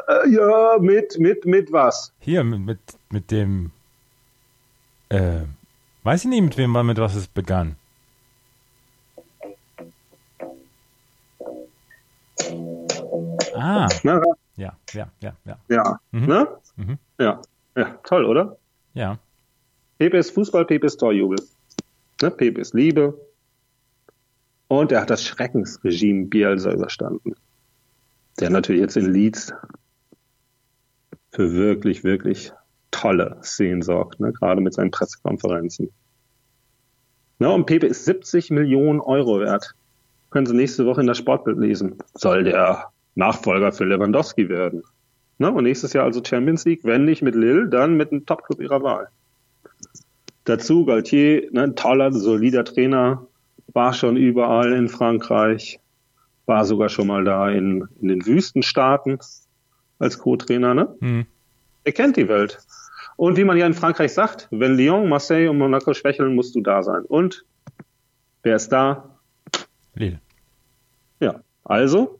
äh, 0.07 0.29
ja, 0.29 0.77
mit, 0.79 1.19
mit, 1.19 1.45
mit 1.45 1.71
was? 1.71 2.13
Hier, 2.19 2.43
mit, 2.43 2.61
mit, 2.61 2.79
mit 3.11 3.31
dem, 3.31 3.71
äh, 5.09 5.41
weiß 6.03 6.23
ich 6.25 6.29
nicht, 6.29 6.41
mit 6.41 6.57
wem, 6.57 6.71
mit 6.85 6.97
was 6.97 7.15
es 7.15 7.27
begann. 7.27 7.75
Ah, 13.55 13.87
Na, 14.03 14.21
ja, 14.57 14.73
ja, 14.93 15.07
ja, 15.21 15.33
ja, 15.45 15.57
ja, 15.69 15.99
Mhm. 16.11 16.25
ne? 16.25 16.47
Mhm. 16.75 16.97
Ja, 17.19 17.41
ja, 17.75 17.99
toll, 18.03 18.25
oder? 18.25 18.57
ja. 18.93 19.17
Pepe 19.97 20.17
ist 20.17 20.31
Fußball, 20.31 20.65
Pepe 20.65 20.87
ist 20.87 20.97
Torjubel. 20.97 21.37
Ne? 22.21 22.29
Pepe 22.29 22.59
ist 22.59 22.73
Liebe. 22.73 23.17
Und 24.67 24.91
er 24.91 24.99
hat 25.01 25.09
das 25.09 25.23
Schreckensregime 25.23 26.25
Bielsa 26.25 26.71
überstanden. 26.73 27.33
Der 28.41 28.49
natürlich 28.49 28.81
jetzt 28.81 28.97
in 28.97 29.13
Leeds 29.13 29.53
für 31.31 31.53
wirklich, 31.53 32.03
wirklich 32.03 32.51
tolle 32.95 33.37
Szenen 33.43 33.81
sorgt, 33.81 34.19
ne? 34.19 34.31
gerade 34.31 34.61
mit 34.61 34.73
seinen 34.73 34.91
Pressekonferenzen. 34.91 35.89
Ne? 37.39 37.51
Und 37.51 37.65
Pepe 37.65 37.87
ist 37.87 38.05
70 38.05 38.51
Millionen 38.51 39.01
Euro 39.01 39.39
wert. 39.41 39.73
Können 40.29 40.45
Sie 40.45 40.55
nächste 40.55 40.85
Woche 40.85 41.01
in 41.01 41.07
das 41.07 41.17
Sportbild 41.17 41.59
lesen. 41.59 41.97
Soll 42.13 42.45
der 42.45 42.91
Nachfolger 43.15 43.71
für 43.71 43.83
Lewandowski 43.83 44.47
werden. 44.49 44.83
Ne? 45.37 45.51
Und 45.51 45.65
nächstes 45.65 45.93
Jahr 45.93 46.05
also 46.05 46.23
Champions 46.23 46.63
League, 46.65 46.83
wenn 46.83 47.05
nicht 47.05 47.21
mit 47.21 47.35
Lille, 47.35 47.67
dann 47.67 47.97
mit 47.97 48.11
einem 48.11 48.25
Topclub 48.25 48.61
ihrer 48.61 48.81
Wahl. 48.81 49.09
Dazu 50.45 50.85
Galtier, 50.85 51.49
ne, 51.51 51.63
ein 51.63 51.75
toller, 51.75 52.11
solider 52.11 52.63
Trainer, 52.63 53.27
war 53.73 53.93
schon 53.93 54.15
überall 54.15 54.71
in 54.73 54.87
Frankreich, 54.87 55.79
war 56.45 56.63
sogar 56.65 56.89
schon 56.89 57.07
mal 57.07 57.23
da 57.25 57.49
in, 57.49 57.87
in 57.99 58.07
den 58.07 58.25
Wüstenstaaten 58.25 59.17
als 59.99 60.19
Co-Trainer. 60.19 60.73
Ne? 60.73 60.95
Hm. 60.99 61.25
Er 61.83 61.91
kennt 61.91 62.17
die 62.17 62.27
Welt. 62.27 62.59
Und 63.17 63.37
wie 63.37 63.43
man 63.43 63.57
ja 63.57 63.65
in 63.65 63.73
Frankreich 63.73 64.13
sagt, 64.13 64.47
wenn 64.51 64.75
Lyon, 64.75 65.07
Marseille 65.07 65.47
und 65.49 65.57
Monaco 65.57 65.93
schwächeln, 65.93 66.35
musst 66.35 66.55
du 66.55 66.61
da 66.61 66.83
sein. 66.83 67.03
Und 67.05 67.45
wer 68.43 68.55
ist 68.55 68.69
da? 68.69 69.17
Lille. 69.93 70.19
Ja, 71.19 71.41
also 71.63 72.19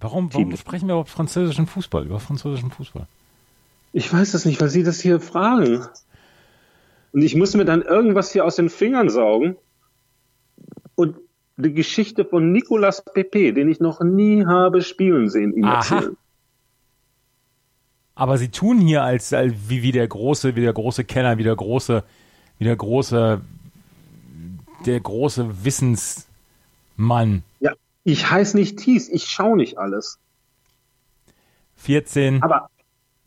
Warum, 0.00 0.32
warum 0.32 0.50
Team. 0.50 0.56
sprechen 0.56 0.88
wir 0.88 0.94
überhaupt 0.94 1.10
französischen 1.10 1.66
Fußball, 1.66 2.04
über 2.04 2.20
französischen 2.20 2.70
Fußball? 2.70 3.06
Ich 3.92 4.12
weiß 4.12 4.34
es 4.34 4.44
nicht, 4.44 4.60
weil 4.60 4.68
Sie 4.68 4.82
das 4.82 5.00
hier 5.00 5.20
fragen. 5.20 5.86
Und 7.12 7.22
ich 7.22 7.34
muss 7.34 7.54
mir 7.54 7.64
dann 7.64 7.82
irgendwas 7.82 8.30
hier 8.30 8.44
aus 8.44 8.56
den 8.56 8.68
Fingern 8.68 9.08
saugen. 9.08 9.56
Und 10.94 11.16
die 11.56 11.72
Geschichte 11.72 12.26
von 12.26 12.52
Nicolas 12.52 13.02
Pepe, 13.04 13.54
den 13.54 13.70
ich 13.70 13.80
noch 13.80 14.02
nie 14.02 14.44
habe 14.44 14.82
spielen 14.82 15.30
sehen, 15.30 15.54
ihm 15.54 15.64
erzählen. 15.64 16.16
Aber 18.16 18.38
sie 18.38 18.48
tun 18.48 18.80
hier 18.80 19.04
als, 19.04 19.32
als 19.32 19.54
wie, 19.68 19.82
wie 19.82 19.92
der 19.92 20.08
große, 20.08 20.56
wie 20.56 20.62
der 20.62 20.72
große 20.72 21.04
Kenner, 21.04 21.36
wie 21.36 21.44
der 21.44 21.54
große, 21.54 22.02
wie 22.58 22.64
der 22.64 22.74
große, 22.74 23.42
der 24.86 25.00
große 25.00 25.64
Wissensmann. 25.64 27.42
Ja, 27.60 27.72
ich 28.04 28.28
heiße 28.28 28.56
nicht 28.56 28.78
Thies, 28.78 29.10
ich 29.10 29.26
schaue 29.26 29.56
nicht 29.58 29.76
alles. 29.76 30.18
14, 31.76 32.42
Aber 32.42 32.70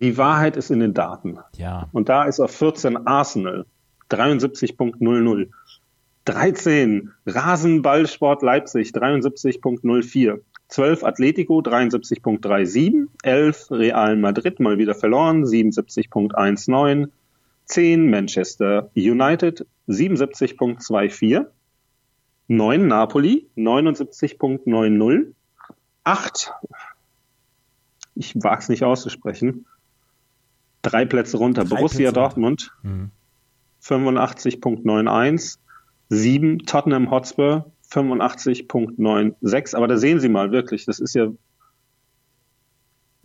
die 0.01 0.17
Wahrheit 0.17 0.57
ist 0.57 0.71
in 0.71 0.79
den 0.79 0.95
Daten. 0.95 1.37
ja, 1.55 1.87
Und 1.91 2.09
da 2.09 2.23
ist 2.23 2.39
auf 2.39 2.51
14 2.51 3.05
Arsenal, 3.05 3.65
73.00. 4.09 5.49
13 6.25 7.11
Rasenballsport 7.25 8.41
Leipzig, 8.41 8.91
73.04. 8.91 10.39
12 10.69 11.03
Atletico, 11.03 11.59
73.37. 11.61 13.07
11 13.23 13.71
Real 13.71 14.15
Madrid, 14.17 14.59
mal 14.59 14.77
wieder 14.77 14.95
verloren, 14.95 15.43
77.19. 15.43 17.09
10 17.65 18.09
Manchester 18.09 18.89
United, 18.95 19.65
77.24. 19.87 21.45
9 22.47 22.87
Napoli, 22.87 23.47
79.90. 23.55 25.33
8, 26.03 26.51
ich 28.15 28.33
wage 28.41 28.59
es 28.61 28.69
nicht 28.69 28.83
auszusprechen, 28.83 29.65
drei 30.81 31.05
Plätze 31.05 31.37
runter, 31.37 31.63
Drei 31.65 31.75
Borussia 31.77 31.97
Plätze. 32.11 32.13
Dortmund, 32.13 32.71
Mhm. 32.81 33.11
85.91, 33.81 35.57
7 36.09 36.59
Tottenham 36.65 37.11
Hotspur, 37.11 37.71
85.96. 37.91 39.75
Aber 39.75 39.87
da 39.87 39.97
sehen 39.97 40.19
Sie 40.19 40.29
mal 40.29 40.51
wirklich, 40.51 40.85
das 40.85 40.99
ist 40.99 41.15
ja 41.15 41.27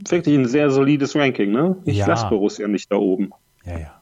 wirklich 0.09 0.37
ein 0.37 0.47
sehr 0.47 0.71
solides 0.71 1.15
Ranking, 1.15 1.51
ne? 1.53 1.77
Ich 1.85 1.99
Ja. 1.99 2.07
lasse 2.07 2.29
Borussia 2.29 2.67
nicht 2.69 2.91
da 2.91 2.97
oben. 2.97 3.31
ja, 3.65 3.79
ja. 3.79 4.01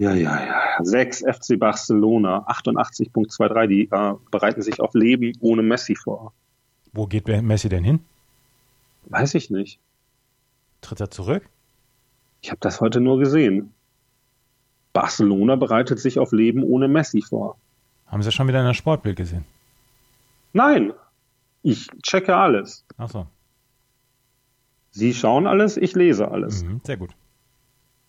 Ja, 0.00 0.14
ja, 0.14 0.46
ja. 0.46 0.84
6 0.84 1.24
FC 1.24 1.58
Barcelona, 1.58 2.46
88.23. 2.46 3.66
Die 3.66 3.88
äh, 3.90 4.14
bereiten 4.30 4.62
sich 4.62 4.78
auf 4.78 4.94
Leben 4.94 5.32
ohne 5.40 5.62
Messi 5.62 5.96
vor. 5.96 6.32
Wo 6.92 7.06
geht 7.08 7.26
Messi 7.26 7.68
denn 7.68 7.82
hin? 7.82 7.98
Weiß 9.06 9.34
ich 9.34 9.50
nicht. 9.50 9.80
Tritt 10.82 11.00
er 11.00 11.10
zurück? 11.10 11.48
Ich 12.42 12.50
habe 12.50 12.60
das 12.60 12.80
heute 12.80 13.00
nur 13.00 13.18
gesehen. 13.18 13.72
Barcelona 14.92 15.56
bereitet 15.56 15.98
sich 15.98 16.20
auf 16.20 16.30
Leben 16.30 16.62
ohne 16.62 16.86
Messi 16.86 17.20
vor. 17.20 17.56
Haben 18.06 18.22
Sie 18.22 18.30
schon 18.30 18.46
wieder 18.46 18.60
in 18.60 18.66
der 18.66 18.74
Sportbild 18.74 19.16
gesehen? 19.16 19.44
Nein, 20.58 20.92
ich 21.62 21.86
checke 22.02 22.34
alles. 22.36 22.84
Ach 22.96 23.08
so, 23.08 23.26
Sie 24.90 25.14
schauen 25.14 25.46
alles, 25.46 25.76
ich 25.76 25.94
lese 25.94 26.28
alles. 26.32 26.64
mhm, 26.64 26.80
sehr 26.84 26.96
gut. 26.96 27.10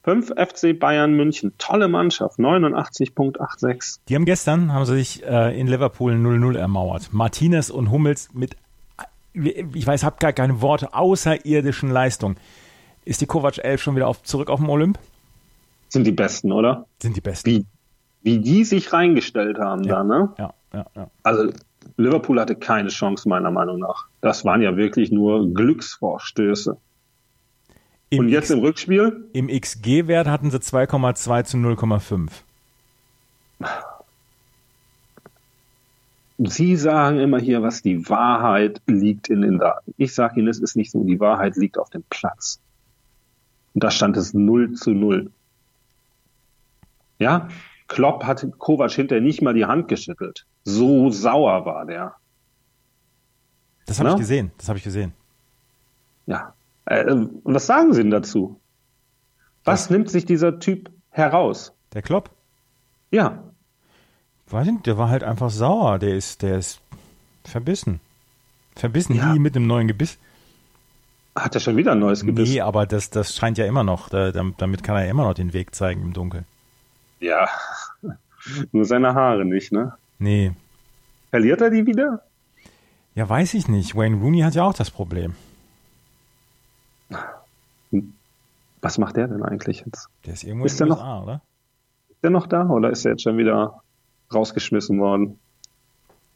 5 0.03 0.29
FC 0.35 0.79
Bayern 0.79 1.13
München, 1.13 1.53
tolle 1.59 1.87
Mannschaft, 1.87 2.39
89.86. 2.39 3.99
Die 4.07 4.15
haben 4.15 4.25
gestern, 4.25 4.73
haben 4.73 4.85
sie 4.85 4.95
sich 4.95 5.23
äh, 5.25 5.59
in 5.59 5.67
Liverpool 5.67 6.13
0-0 6.13 6.57
ermauert. 6.57 7.09
Martinez 7.11 7.69
und 7.69 7.91
Hummels 7.91 8.29
mit, 8.33 8.55
ich 9.33 9.85
weiß, 9.85 10.03
hab 10.03 10.19
gar 10.19 10.33
keine 10.33 10.61
Worte, 10.61 10.93
außerirdischen 10.95 11.91
Leistung. 11.91 12.37
Ist 13.05 13.21
die 13.21 13.27
Kovac 13.27 13.59
11 13.59 13.81
schon 13.81 13.95
wieder 13.95 14.07
auf, 14.07 14.23
zurück 14.23 14.49
auf 14.49 14.59
dem 14.59 14.69
Olymp? 14.69 14.97
Sind 15.89 16.07
die 16.07 16.11
Besten, 16.11 16.51
oder? 16.51 16.87
Sind 17.01 17.15
die 17.15 17.21
Besten. 17.21 17.47
Wie, 17.47 17.65
wie 18.23 18.39
die 18.39 18.63
sich 18.63 18.91
reingestellt 18.91 19.59
haben 19.59 19.83
Ja. 19.83 19.97
da, 19.97 20.03
ne? 20.03 20.33
Ja, 20.39 20.53
ja, 20.73 20.85
ja. 20.95 21.11
Also 21.21 21.51
Liverpool 21.97 22.39
hatte 22.39 22.55
keine 22.55 22.89
Chance, 22.89 23.27
meiner 23.27 23.51
Meinung 23.51 23.79
nach. 23.79 24.07
Das 24.21 24.45
waren 24.45 24.61
ja 24.61 24.75
wirklich 24.77 25.11
nur 25.11 25.53
Glücksvorstöße. 25.53 26.77
Im, 28.09 28.19
Und 28.19 28.29
jetzt 28.29 28.49
X, 28.49 28.51
im 28.51 28.59
Rückspiel? 28.59 29.29
im 29.33 29.47
XG-Wert 29.47 30.27
hatten 30.27 30.49
sie 30.49 30.57
2,2 30.57 31.43
zu 31.43 31.57
0,5. 31.57 32.29
Sie 36.37 36.75
sagen 36.77 37.19
immer 37.19 37.39
hier, 37.39 37.61
was 37.61 37.81
die 37.81 38.07
Wahrheit 38.09 38.81
liegt 38.87 39.29
in 39.29 39.41
den 39.41 39.59
Daten. 39.59 39.93
Ich 39.97 40.15
sage 40.15 40.39
Ihnen, 40.39 40.47
es 40.47 40.59
ist 40.59 40.77
nicht 40.77 40.89
so. 40.91 41.03
Die 41.03 41.19
Wahrheit 41.19 41.57
liegt 41.57 41.77
auf 41.77 41.89
dem 41.89 42.03
Platz. 42.09 42.61
Und 43.73 43.83
da 43.83 43.91
stand 43.91 44.15
es 44.15 44.33
0 44.33 44.73
zu 44.73 44.91
0. 44.91 45.31
Ja, 47.19 47.49
Klopp 47.89 48.23
hat 48.23 48.47
Kovac 48.57 48.91
hinterher 48.91 49.21
nicht 49.21 49.41
mal 49.41 49.53
die 49.53 49.65
Hand 49.65 49.89
geschüttelt. 49.89 50.45
So 50.69 51.09
sauer 51.09 51.65
war 51.65 51.85
der. 51.85 52.13
Das 53.85 53.99
habe 53.99 54.09
ich 54.09 54.15
gesehen. 54.17 54.51
Das 54.57 54.69
habe 54.69 54.77
ich 54.77 54.83
gesehen. 54.83 55.13
Ja. 56.27 56.53
Äh, 56.85 57.05
was 57.43 57.65
sagen 57.65 57.93
Sie 57.93 58.01
denn 58.01 58.11
dazu? 58.11 58.59
Was 59.63 59.89
nimmt 59.89 60.09
sich 60.09 60.25
dieser 60.25 60.59
Typ 60.59 60.91
heraus? 61.09 61.73
Der 61.93 62.01
Klopp? 62.01 62.29
Ja, 63.11 63.43
Weiß 64.51 64.65
ich 64.65 64.73
nicht, 64.73 64.87
der 64.87 64.97
war 64.97 65.09
halt 65.09 65.23
einfach 65.23 65.51
sauer. 65.51 65.99
Der 65.99 66.15
ist, 66.15 66.41
der 66.41 66.57
ist 66.57 66.81
verbissen. 67.43 67.99
Verbissen 68.75 69.15
Ja. 69.15 69.33
wie 69.35 69.39
mit 69.39 69.55
einem 69.55 69.67
neuen 69.67 69.87
Gebiss. 69.87 70.17
hat 71.35 71.53
er 71.53 71.61
schon 71.61 71.77
wieder 71.77 71.91
ein 71.91 71.99
neues 71.99 72.25
Gebiss? 72.25 72.49
Nee, 72.49 72.61
aber 72.61 72.87
das, 72.87 73.11
das 73.11 73.35
scheint 73.35 73.59
ja 73.59 73.65
immer 73.65 73.83
noch. 73.83 74.09
Da, 74.09 74.31
damit 74.31 74.59
damit 74.59 74.83
kann 74.83 74.95
er 74.95 75.05
ja 75.05 75.11
immer 75.11 75.23
noch 75.25 75.35
den 75.35 75.53
Weg 75.53 75.75
zeigen 75.75 76.01
im 76.01 76.13
Dunkeln. 76.13 76.45
Ja, 77.19 77.47
nur 78.71 78.85
seine 78.85 79.13
Haare 79.13 79.45
nicht, 79.45 79.71
ne? 79.71 79.93
Nee. 80.19 80.51
Verliert 81.29 81.61
er 81.61 81.69
die 81.69 81.85
wieder? 81.85 82.23
Ja, 83.15 83.27
weiß 83.27 83.53
ich 83.55 83.67
nicht. 83.67 83.95
Wayne 83.95 84.17
Rooney 84.17 84.41
hat 84.41 84.55
ja 84.55 84.63
auch 84.63 84.73
das 84.73 84.91
Problem. 84.91 85.35
Was 88.81 88.97
macht 88.97 89.17
der 89.17 89.27
denn 89.27 89.43
eigentlich 89.43 89.83
jetzt? 89.85 90.07
Der 90.25 90.33
ist 90.33 90.43
irgendwo 90.43 90.65
Ist 90.65 90.79
in 90.79 90.87
der 90.87 90.95
den 90.95 91.01
USA, 91.01 91.23
oder? 91.23 91.41
Ist 92.09 92.23
der 92.23 92.29
noch 92.29 92.47
da 92.47 92.67
oder 92.67 92.91
ist 92.91 93.05
er 93.05 93.11
jetzt 93.11 93.23
schon 93.23 93.37
wieder 93.37 93.81
rausgeschmissen 94.33 94.99
worden? 94.99 95.39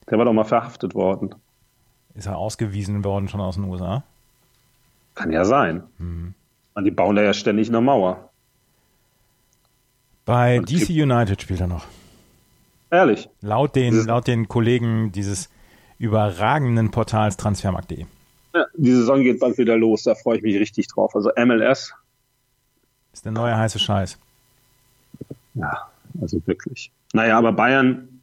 Der 0.10 0.18
war 0.18 0.26
doch 0.26 0.34
mal 0.34 0.44
verhaftet 0.44 0.94
worden. 0.94 1.36
Ist 2.16 2.26
er 2.26 2.38
ausgewiesen 2.38 3.04
worden 3.04 3.28
schon 3.28 3.40
aus 3.42 3.56
den 3.56 3.64
USA? 3.66 4.04
Kann 5.16 5.32
ja 5.32 5.46
sein. 5.46 5.84
Mhm. 5.98 6.34
Und 6.74 6.84
die 6.84 6.92
bauen 6.92 7.16
da 7.16 7.22
ja 7.22 7.34
ständig 7.34 7.70
eine 7.70 7.82
Mauer. 7.82 8.30
Bei 10.26 10.60
Und 10.60 10.70
DC 10.70 10.90
United 10.90 11.42
spielt 11.42 11.62
er 11.62 11.68
noch. 11.68 11.86
Ehrlich. 12.94 13.28
Laut 13.42 13.76
den, 13.76 14.06
laut 14.06 14.28
den 14.28 14.48
Kollegen 14.48 15.12
dieses 15.12 15.50
überragenden 15.98 16.92
Portals 16.92 17.38
transfermarkt.de. 17.38 18.06
Ja, 18.54 18.66
die 18.76 18.92
Saison 18.92 19.24
geht 19.24 19.40
bald 19.40 19.58
wieder 19.58 19.76
los, 19.78 20.04
da 20.04 20.14
freue 20.14 20.38
ich 20.38 20.44
mich 20.44 20.56
richtig 20.58 20.90
drauf. 20.90 21.16
Also 21.16 21.32
MLS, 21.36 21.96
Ist 23.12 23.26
der 23.26 23.32
neue 23.32 23.58
heiße 23.58 23.80
Scheiß. 23.80 24.20
ja, 25.56 25.90
also 26.22 26.40
wirklich. 26.46 26.92
Naja, 27.14 27.36
aber 27.36 27.52
Bayern, 27.54 28.22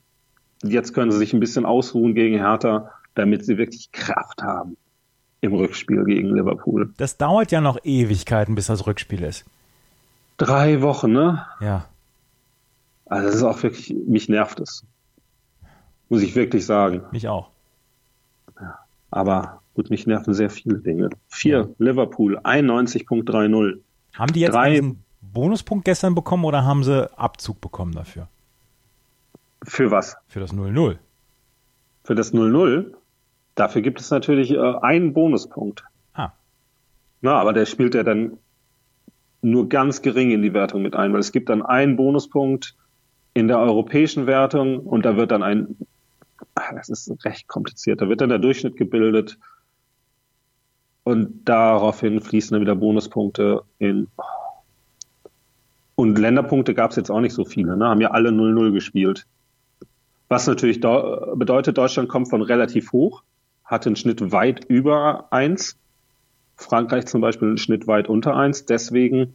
jetzt 0.63 0.95
können 0.95 1.11
sie 1.11 1.19
sich 1.19 1.33
ein 1.33 1.41
bisschen 1.41 1.67
ausruhen 1.67 2.15
gegen 2.15 2.39
Hertha, 2.39 2.93
damit 3.17 3.45
sie 3.45 3.59
wirklich 3.59 3.91
Kraft 3.91 4.41
haben 4.41 4.77
im 5.41 5.53
Rückspiel 5.53 6.05
gegen 6.05 6.33
Liverpool. 6.37 6.95
Das 6.97 7.17
dauert 7.17 7.51
ja 7.51 7.61
noch 7.61 7.79
Ewigkeiten, 7.83 8.55
bis 8.55 8.67
das 8.67 8.87
Rückspiel 8.87 9.25
ist. 9.25 9.45
Drei 10.37 10.81
Wochen, 10.81 11.11
ne? 11.11 11.45
Ja. 11.61 11.87
Also 13.11 13.27
das 13.27 13.35
ist 13.37 13.43
auch 13.43 13.63
wirklich, 13.63 13.93
mich 14.07 14.29
nervt 14.29 14.61
es. 14.61 14.87
Muss 16.09 16.23
ich 16.23 16.35
wirklich 16.35 16.65
sagen. 16.65 17.03
Mich 17.13 17.29
auch. 17.29 17.51
Aber 19.11 19.61
gut, 19.75 19.91
mich 19.91 20.07
nerven 20.07 20.35
sehr 20.35 20.51
viele 20.51 20.79
Dinge. 20.79 21.11
Vier, 21.29 21.75
Liverpool, 21.79 22.39
91.30. 22.39 23.81
Haben 24.15 24.33
die 24.33 24.41
jetzt 24.41 24.55
Drei- 24.55 24.71
diesen 24.71 25.03
Bonuspunkt 25.21 25.85
gestern 25.85 26.15
bekommen 26.15 26.45
oder 26.45 26.65
haben 26.65 26.85
sie 26.85 27.11
Abzug 27.19 27.61
bekommen 27.61 27.93
dafür? 27.93 28.29
Für 29.65 29.91
was? 29.91 30.17
Für 30.29 30.41
das 30.41 30.53
0-0. 30.55 30.97
Für 32.05 32.15
das 32.15 32.33
0-0? 32.33 32.95
Dafür 33.57 33.83
gibt 33.83 34.01
es 34.01 34.11
natürlich 34.11 34.53
äh, 34.53 34.59
einen 34.81 35.13
Bonuspunkt. 35.13 35.85
Ah, 36.15 36.31
Na, 37.21 37.35
aber 37.41 37.53
der 37.53 37.67
spielt 37.67 37.95
ja 37.95 38.03
dann 38.05 38.39
nur 39.43 39.69
ganz 39.69 40.01
gering 40.03 40.31
in 40.31 40.43
die 40.43 40.55
Wertung 40.55 40.83
mit 40.83 40.95
ein, 40.97 41.13
weil 41.13 41.21
es 41.21 41.33
gibt 41.33 41.49
dann 41.49 41.63
einen 41.63 41.97
Bonuspunkt 41.97 42.77
in 43.35 43.49
der 43.49 43.59
europäischen 43.59 44.27
Wertung 44.27 44.81
und 44.81 45.05
da 45.05 45.17
wird 45.17 45.31
dann 45.31 45.43
ein, 45.43 45.77
ach, 46.55 46.73
das 46.75 46.89
ist 46.89 47.25
recht 47.25 47.47
kompliziert, 47.49 48.01
da 48.01 48.09
wird 48.09 48.21
dann 48.21 48.29
der 48.29 48.39
Durchschnitt 48.39 48.77
gebildet 48.77 49.39
und 51.05 51.49
daraufhin 51.49 52.21
fließen 52.21 52.55
dann 52.55 52.61
wieder 52.61 52.75
Bonuspunkte 52.75 53.63
in. 53.79 54.09
Und 55.95 56.19
Länderpunkte 56.19 56.75
gab 56.75 56.91
es 56.91 56.97
jetzt 56.97 57.11
auch 57.11 57.21
nicht 57.21 57.35
so 57.35 57.45
viele, 57.45 57.77
ne? 57.77 57.87
haben 57.87 58.01
ja 58.01 58.11
alle 58.11 58.31
0-0 58.31 58.73
gespielt. 58.73 59.27
Was 60.29 60.47
natürlich 60.47 60.79
deu- 60.79 61.37
bedeutet, 61.37 61.77
Deutschland 61.77 62.09
kommt 62.09 62.31
von 62.31 62.41
relativ 62.43 62.93
hoch, 62.93 63.23
hatte 63.65 63.89
einen 63.89 63.97
Schnitt 63.97 64.33
weit 64.33 64.65
über 64.65 65.33
eins. 65.33 65.77
Frankreich 66.57 67.07
zum 67.07 67.21
Beispiel 67.21 67.49
einen 67.49 67.59
Schnitt 67.59 67.87
weit 67.87 68.09
unter 68.09 68.37
eins. 68.37 68.65
Deswegen 68.65 69.35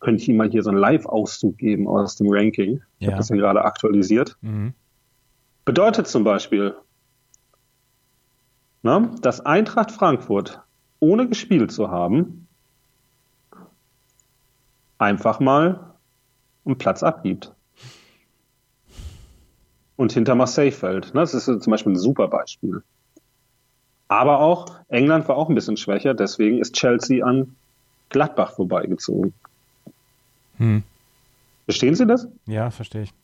könnte 0.00 0.22
ich 0.22 0.28
Ihnen 0.28 0.38
mal 0.38 0.50
hier 0.50 0.62
so 0.62 0.70
einen 0.70 0.78
Live-Auszug 0.78 1.56
geben 1.58 1.88
aus 1.88 2.16
dem 2.16 2.28
Ranking. 2.30 2.82
Ich 2.98 3.06
Ja. 3.06 3.12
habe 3.12 3.18
das 3.18 3.28
ja 3.28 3.36
gerade 3.36 3.64
aktualisiert. 3.64 4.36
mhm. 4.40 4.74
Bedeutet 5.64 6.06
zum 6.08 6.24
Beispiel, 6.24 6.74
na, 8.82 9.00
dass 9.20 9.40
Eintracht 9.44 9.90
Frankfurt, 9.92 10.62
ohne 11.00 11.28
gespielt 11.28 11.70
zu 11.72 11.90
haben, 11.90 12.48
einfach 14.98 15.40
mal 15.40 15.94
einen 16.64 16.78
Platz 16.78 17.02
abgibt. 17.02 17.52
Und 19.96 20.12
hinter 20.12 20.34
Marseille 20.36 20.70
fällt. 20.70 21.12
Ne, 21.14 21.20
Das 21.20 21.34
ist 21.34 21.44
zum 21.44 21.70
Beispiel 21.70 21.92
ein 21.92 21.98
super 21.98 22.28
Beispiel. 22.28 22.82
Aber 24.06 24.40
auch 24.40 24.76
England 24.88 25.28
war 25.28 25.36
auch 25.36 25.48
ein 25.48 25.54
bisschen 25.54 25.76
schwächer, 25.76 26.14
deswegen 26.14 26.58
ist 26.58 26.74
Chelsea 26.74 27.24
an 27.24 27.56
Gladbach 28.08 28.52
vorbeigezogen. 28.52 29.34
Hm. 30.58 30.82
Verstehen 31.64 31.94
Sie 31.94 32.06
das? 32.06 32.28
Ja, 32.46 32.70
verstehe 32.70 33.02
ich. 33.02 33.14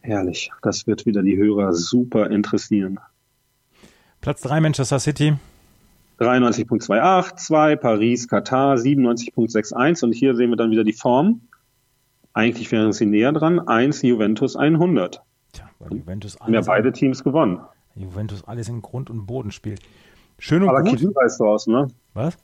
Herrlich. 0.00 0.50
Das 0.62 0.86
wird 0.86 1.06
wieder 1.06 1.22
die 1.22 1.36
Hörer 1.36 1.72
super 1.72 2.30
interessieren. 2.30 3.00
Platz 4.20 4.40
3 4.42 4.60
Manchester 4.60 4.98
City. 4.98 5.36
93.28, 6.18 7.36
2 7.36 7.76
Paris, 7.76 8.28
Katar 8.28 8.76
97.61 8.76 10.04
und 10.04 10.12
hier 10.12 10.34
sehen 10.34 10.50
wir 10.50 10.56
dann 10.56 10.70
wieder 10.70 10.84
die 10.84 10.92
Form. 10.92 11.42
Eigentlich 12.32 12.70
wären 12.72 12.92
sie 12.92 13.06
näher 13.06 13.32
dran. 13.32 13.60
1 13.60 14.02
Juventus 14.02 14.56
100. 14.56 15.22
Tja, 15.52 15.68
weil 15.78 15.98
Juventus 15.98 16.38
Haben 16.38 16.52
ja 16.52 16.58
alles, 16.58 16.66
beide 16.66 16.92
Teams 16.92 17.22
gewonnen. 17.22 17.60
Juventus 17.94 18.44
alles 18.44 18.68
in 18.68 18.82
Grund 18.82 19.10
und 19.10 19.26
Boden 19.26 19.50
spielt. 19.50 19.80
Schön 20.38 20.62
und 20.62 20.68
Aber 20.68 20.82
gut. 20.82 20.98
Kedira 20.98 21.24
ist 21.24 21.38
draußen, 21.38 21.72
ne? 21.72 21.88
Was? 22.14 22.36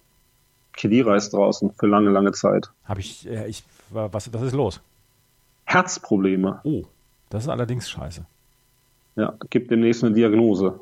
Kedira 0.72 1.16
ist 1.16 1.32
draußen 1.32 1.72
für 1.72 1.86
lange, 1.86 2.10
lange 2.10 2.32
Zeit. 2.32 2.70
Habe 2.84 3.00
ich, 3.00 3.28
äh, 3.28 3.46
ich, 3.48 3.64
was, 3.90 4.32
was 4.32 4.42
ist 4.42 4.54
los? 4.54 4.80
Herzprobleme. 5.64 6.60
Oh, 6.64 6.84
das 7.30 7.44
ist 7.44 7.48
allerdings 7.48 7.90
scheiße. 7.90 8.24
Ja, 9.16 9.34
gibt 9.50 9.70
demnächst 9.70 10.02
eine 10.04 10.14
Diagnose. 10.14 10.80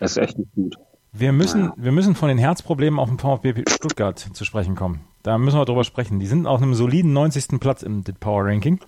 Das 0.00 0.12
ist 0.16 0.16
echt 0.18 0.38
nicht 0.38 0.52
gut. 0.54 0.76
Wir 1.12 1.32
müssen, 1.32 1.72
wir 1.76 1.90
müssen 1.90 2.14
von 2.14 2.28
den 2.28 2.38
Herzproblemen 2.38 3.00
auf 3.00 3.08
dem 3.08 3.18
VfB 3.18 3.64
Stuttgart 3.68 4.18
zu 4.18 4.44
sprechen 4.44 4.74
kommen. 4.76 5.00
Da 5.22 5.38
müssen 5.38 5.58
wir 5.58 5.64
drüber 5.64 5.84
sprechen. 5.84 6.20
Die 6.20 6.26
sind 6.26 6.46
auf 6.46 6.60
einem 6.60 6.74
soliden 6.74 7.12
90. 7.12 7.60
Platz 7.60 7.82
im 7.82 8.04
DIT 8.04 8.20
Power 8.20 8.44
Ranking. 8.44 8.78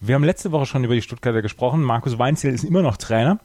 Wir 0.00 0.14
haben 0.14 0.24
letzte 0.24 0.52
Woche 0.52 0.66
schon 0.66 0.84
über 0.84 0.94
die 0.94 1.02
Stuttgarter 1.02 1.42
gesprochen. 1.42 1.82
Markus 1.82 2.18
Weinziel 2.18 2.52
ist 2.52 2.64
immer 2.64 2.82
noch 2.82 2.96
Trainer. 2.96 3.40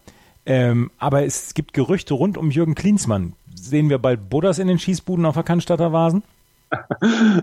Ähm, 0.46 0.92
aber 1.00 1.26
es 1.26 1.54
gibt 1.54 1.74
Gerüchte 1.74 2.14
rund 2.14 2.38
um 2.38 2.52
Jürgen 2.52 2.76
Klinsmann. 2.76 3.34
Sehen 3.70 3.90
wir 3.90 3.98
bald 3.98 4.30
Buddhas 4.30 4.60
in 4.60 4.68
den 4.68 4.78
Schießbuden 4.80 5.26
auf 5.26 5.34
der 5.34 5.44
Cannstatter 5.44 5.92
Vasen? 5.92 6.24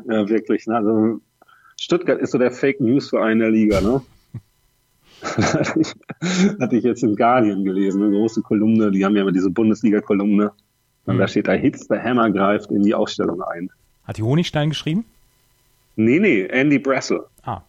Ja, 0.08 0.28
wirklich. 0.28 0.66
Ne? 0.66 0.76
Also 0.76 1.20
Stuttgart 1.80 2.20
ist 2.20 2.32
so 2.32 2.38
der 2.38 2.50
Fake 2.50 2.80
News 2.80 3.08
Verein 3.08 3.38
der 3.38 3.50
Liga, 3.50 3.80
ne? 3.80 4.02
hatte, 5.22 5.80
ich, 5.80 5.94
hatte 6.60 6.76
ich 6.76 6.84
jetzt 6.84 7.02
im 7.02 7.16
Guardian 7.16 7.64
gelesen, 7.64 8.02
eine 8.02 8.12
große 8.12 8.42
Kolumne, 8.42 8.90
die 8.90 9.04
haben 9.04 9.16
ja 9.16 9.22
immer 9.22 9.32
diese 9.32 9.50
Bundesliga-Kolumne. 9.50 10.52
Und 11.06 11.18
da 11.18 11.26
steht 11.26 11.48
da, 11.48 11.52
Hitz, 11.52 11.88
der 11.88 12.02
Hammer 12.02 12.30
greift 12.30 12.70
in 12.70 12.82
die 12.82 12.94
Ausstellung 12.94 13.42
ein. 13.42 13.70
Hat 14.04 14.18
die 14.18 14.22
Honigstein 14.22 14.68
geschrieben? 14.70 15.04
Nee, 15.96 16.18
nee, 16.18 16.44
Andy 16.46 16.78
Brassel. 16.78 17.24
Ah, 17.42 17.62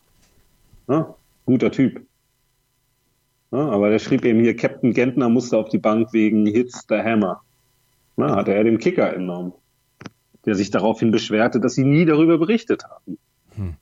Ne? 0.87 1.05
Guter 1.45 1.71
Typ. 1.71 2.01
Ne? 3.51 3.59
Aber 3.59 3.89
der 3.89 3.99
schrieb 3.99 4.25
eben 4.25 4.41
hier, 4.41 4.55
Captain 4.55 4.93
Gentner 4.93 5.29
musste 5.29 5.57
auf 5.57 5.69
die 5.69 5.77
Bank 5.77 6.13
wegen 6.13 6.45
Hitz, 6.45 6.85
der 6.87 7.03
Hammer. 7.03 7.41
Ne? 8.15 8.35
Hat 8.35 8.47
er 8.47 8.63
dem 8.63 8.77
Kicker 8.77 9.13
entnommen. 9.13 9.53
Der 10.45 10.55
sich 10.55 10.71
daraufhin 10.71 11.11
beschwerte, 11.11 11.59
dass 11.59 11.75
sie 11.75 11.85
nie 11.85 12.05
darüber 12.05 12.37
berichtet 12.37 12.83
haben. 12.83 13.17
Hm. 13.55 13.75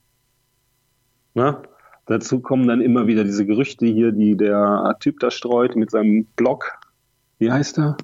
Ne? 1.33 1.61
Dazu 2.05 2.39
kommen 2.39 2.67
dann 2.67 2.81
immer 2.81 3.07
wieder 3.07 3.23
diese 3.23 3.45
Gerüchte 3.45 3.85
hier, 3.85 4.11
die 4.11 4.35
der 4.35 4.95
Typ 4.99 5.19
da 5.19 5.31
streut 5.31 5.75
mit 5.75 5.91
seinem 5.91 6.25
Blog. 6.35 6.77
Wie 7.39 7.51
heißt 7.51 7.79
er? 7.79 7.97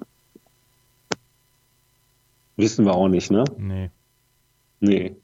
Wissen 2.56 2.84
wir 2.84 2.94
auch 2.94 3.08
nicht, 3.08 3.30
ne? 3.30 3.44
nee. 3.56 3.90
Nee. 4.80 5.16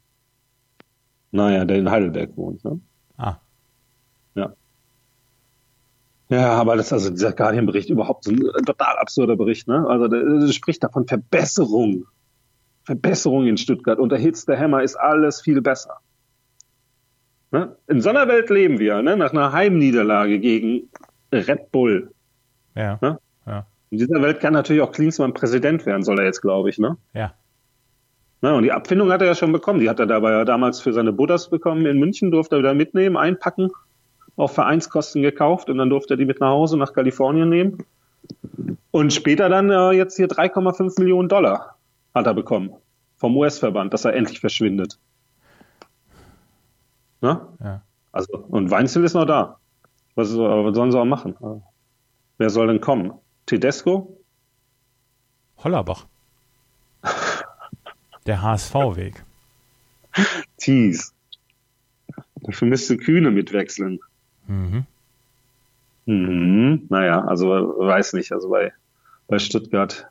Naja, 1.30 1.64
der 1.64 1.78
in 1.78 1.90
Heidelberg 1.90 2.36
wohnt, 2.36 2.64
ne? 2.64 2.80
Ah, 3.16 3.36
Ja, 4.34 4.54
aber 6.40 6.76
das 6.76 6.86
ist 6.86 6.92
also 6.92 7.10
dieser 7.10 7.32
Guardian-Bericht 7.32 7.90
überhaupt 7.90 8.24
so 8.24 8.30
ein 8.30 8.38
äh, 8.40 8.62
total 8.62 8.96
absurder 8.96 9.36
Bericht, 9.36 9.68
ne? 9.68 9.86
Also 9.86 10.08
der, 10.08 10.22
der 10.22 10.52
spricht 10.52 10.82
davon 10.82 11.06
Verbesserung. 11.06 12.06
Verbesserung 12.84 13.46
in 13.46 13.56
Stuttgart. 13.56 13.98
Unter 13.98 14.16
Hitz 14.16 14.44
der 14.44 14.58
Hammer 14.58 14.82
ist 14.82 14.96
alles 14.96 15.40
viel 15.40 15.60
besser. 15.62 15.98
Ne? 17.50 17.76
In 17.88 18.00
so 18.00 18.10
einer 18.10 18.28
Welt 18.28 18.50
leben 18.50 18.78
wir, 18.78 19.02
ne? 19.02 19.16
Nach 19.16 19.32
einer 19.32 19.52
Heimniederlage 19.52 20.38
gegen 20.40 20.90
Red 21.32 21.70
Bull. 21.72 22.12
ja. 22.74 22.98
Ne? 23.00 23.18
Ja. 23.46 23.66
In 23.90 23.98
dieser 23.98 24.20
Welt 24.22 24.40
kann 24.40 24.54
natürlich 24.54 24.82
auch 24.82 24.90
Klinsmann 24.90 25.34
Präsident 25.34 25.86
werden, 25.86 26.02
soll 26.02 26.18
er 26.18 26.24
jetzt, 26.24 26.40
glaube 26.40 26.68
ich, 26.68 26.78
ne? 26.78 26.96
Ja. 27.12 27.34
Ne? 28.40 28.54
Und 28.54 28.64
die 28.64 28.72
Abfindung 28.72 29.12
hat 29.12 29.22
er 29.22 29.28
ja 29.28 29.34
schon 29.34 29.52
bekommen. 29.52 29.80
Die 29.80 29.88
hat 29.88 30.00
er 30.00 30.06
dabei 30.06 30.32
ja 30.32 30.44
damals 30.44 30.80
für 30.80 30.92
seine 30.92 31.12
Buddhas 31.12 31.48
bekommen 31.48 31.86
in 31.86 31.98
München, 31.98 32.30
durfte 32.30 32.56
er 32.56 32.58
wieder 32.58 32.74
mitnehmen, 32.74 33.16
einpacken, 33.16 33.70
auf 34.36 34.52
Vereinskosten 34.52 35.22
gekauft 35.22 35.70
und 35.70 35.78
dann 35.78 35.90
durfte 35.90 36.14
er 36.14 36.16
die 36.16 36.24
mit 36.24 36.40
nach 36.40 36.50
Hause 36.50 36.76
nach 36.76 36.92
Kalifornien 36.92 37.48
nehmen. 37.48 37.78
Und 38.90 39.12
später 39.12 39.48
dann 39.48 39.70
äh, 39.70 39.92
jetzt 39.92 40.16
hier 40.16 40.28
3,5 40.28 41.00
Millionen 41.00 41.28
Dollar 41.28 41.76
hat 42.14 42.26
er 42.26 42.34
bekommen 42.34 42.74
vom 43.16 43.36
US-Verband, 43.36 43.92
dass 43.92 44.04
er 44.04 44.14
endlich 44.14 44.40
verschwindet. 44.40 44.98
Ne? 47.20 47.40
Ja. 47.62 47.82
Also, 48.12 48.36
und 48.36 48.70
Weinzel 48.70 49.04
ist 49.04 49.14
noch 49.14 49.24
da. 49.24 49.58
Was, 50.14 50.36
was 50.36 50.74
sollen 50.74 50.92
sie 50.92 50.98
auch 50.98 51.04
machen? 51.04 51.62
Wer 52.38 52.50
soll 52.50 52.68
denn 52.68 52.80
kommen? 52.80 53.12
Tedesco? 53.46 54.20
Hollerbach. 55.58 56.06
Der 58.26 58.42
HSV-Weg. 58.42 59.24
Thies. 60.58 61.14
Dafür 62.42 62.68
müsste 62.68 62.96
Kühne 62.96 63.30
mitwechseln. 63.30 64.00
Mhm. 64.46 64.86
Mhm. 66.06 66.86
Naja, 66.88 67.24
also 67.24 67.48
weiß 67.48 68.12
nicht. 68.14 68.32
Also 68.32 68.48
bei, 68.48 68.72
bei 69.26 69.38
Stuttgart, 69.38 70.06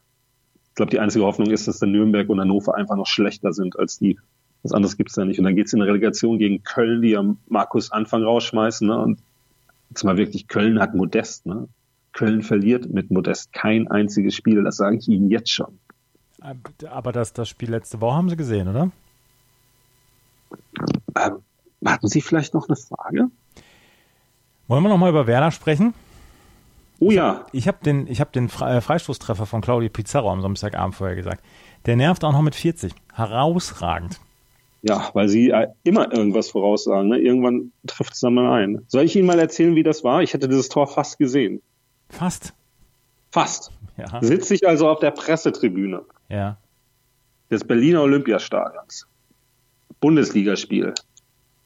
ich 0.69 0.75
glaube, 0.75 0.91
die 0.91 0.99
einzige 0.99 1.25
Hoffnung 1.25 1.51
ist, 1.51 1.67
dass 1.67 1.79
der 1.79 1.89
Nürnberg 1.89 2.29
und 2.29 2.39
Hannover 2.39 2.75
einfach 2.75 2.95
noch 2.95 3.07
schlechter 3.07 3.53
sind 3.53 3.77
als 3.77 3.99
die. 3.99 4.19
Was 4.63 4.71
anderes 4.71 4.97
gibt's 4.97 5.13
da 5.13 5.25
nicht. 5.25 5.39
Und 5.39 5.45
dann 5.45 5.55
geht's 5.55 5.73
in 5.73 5.79
der 5.79 5.89
Relegation 5.89 6.37
gegen 6.39 6.63
Köln, 6.63 7.01
die 7.01 7.17
am 7.17 7.37
Markus 7.47 7.91
Anfang 7.91 8.23
rausschmeißen. 8.23 8.87
Ne? 8.87 8.97
Und 8.97 9.19
jetzt 9.89 10.03
mal 10.03 10.17
wirklich, 10.17 10.47
Köln 10.47 10.79
hat 10.79 10.95
Modest. 10.95 11.45
Ne? 11.45 11.67
Köln 12.13 12.41
verliert 12.41 12.89
mit 12.89 13.11
Modest 13.11 13.51
kein 13.51 13.89
einziges 13.89 14.35
Spiel. 14.35 14.63
Das 14.63 14.77
sage 14.77 14.97
ich 14.97 15.07
Ihnen 15.07 15.29
jetzt 15.29 15.51
schon. 15.51 15.79
Aber 16.89 17.11
das, 17.11 17.33
das 17.33 17.49
Spiel 17.49 17.69
letzte 17.69 18.01
Woche 18.01 18.15
haben 18.15 18.29
Sie 18.29 18.37
gesehen, 18.37 18.67
oder? 18.67 18.91
Ähm, 21.15 21.37
hatten 21.85 22.07
Sie 22.07 22.21
vielleicht 22.21 22.53
noch 22.53 22.67
eine 22.67 22.75
Frage? 22.75 23.29
Wollen 24.67 24.83
wir 24.83 24.89
noch 24.89 24.97
mal 24.97 25.09
über 25.09 25.27
Werder 25.27 25.51
sprechen? 25.51 25.93
Oh 26.99 27.11
ja. 27.11 27.45
Ich 27.51 27.67
habe 27.67 27.77
den, 27.83 28.07
ich 28.07 28.21
hab 28.21 28.31
den 28.31 28.45
äh, 28.45 28.81
Freistoßtreffer 28.81 29.45
von 29.45 29.61
Claudio 29.61 29.89
Pizarro 29.89 30.31
am 30.31 30.41
Samstagabend 30.41 30.95
vorher 30.95 31.15
gesagt. 31.15 31.43
Der 31.85 31.95
nervt 31.95 32.23
auch 32.23 32.31
noch 32.31 32.41
mit 32.41 32.55
40. 32.55 32.93
Herausragend. 33.13 34.19
Ja, 34.83 35.09
weil 35.13 35.27
sie 35.29 35.49
äh, 35.49 35.67
immer 35.83 36.11
irgendwas 36.13 36.49
voraussagen. 36.49 37.09
Ne? 37.09 37.17
Irgendwann 37.19 37.71
trifft 37.87 38.13
es 38.13 38.19
dann 38.21 38.33
mal 38.35 38.51
ein. 38.61 38.83
Soll 38.87 39.03
ich 39.03 39.15
Ihnen 39.15 39.25
mal 39.27 39.39
erzählen, 39.39 39.75
wie 39.75 39.83
das 39.83 40.03
war? 40.03 40.21
Ich 40.21 40.33
hätte 40.33 40.47
dieses 40.47 40.69
Tor 40.69 40.87
fast 40.87 41.17
gesehen. 41.17 41.61
Fast. 42.09 42.53
Fast. 43.31 43.71
Ja. 43.97 44.21
Sitze 44.21 44.55
ich 44.55 44.67
also 44.67 44.89
auf 44.89 44.99
der 44.99 45.11
Pressetribüne 45.11 46.01
Ja. 46.29 46.57
des 47.49 47.63
Berliner 47.63 48.01
Olympiastadions. 48.01 49.07
Bundesligaspiel. 49.99 50.93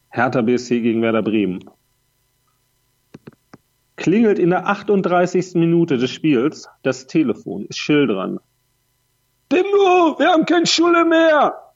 Hertha 0.10 0.42
BSC 0.42 0.82
gegen 0.82 1.02
Werder 1.02 1.22
Bremen. 1.24 1.64
Klingelt 3.98 4.40
in 4.40 4.52
der 4.52 4.68
38. 4.68 5.56
Minute 5.56 5.98
des 5.98 6.12
Spiels 6.12 6.70
das 6.84 7.08
Telefon, 7.08 7.66
ist 7.66 7.78
Schill 7.78 8.08
dran. 8.08 8.40
Dimmo, 9.52 10.18
wir 10.20 10.30
haben 10.30 10.46
kein 10.46 10.66
Schule 10.66 11.04
mehr. 11.04 11.74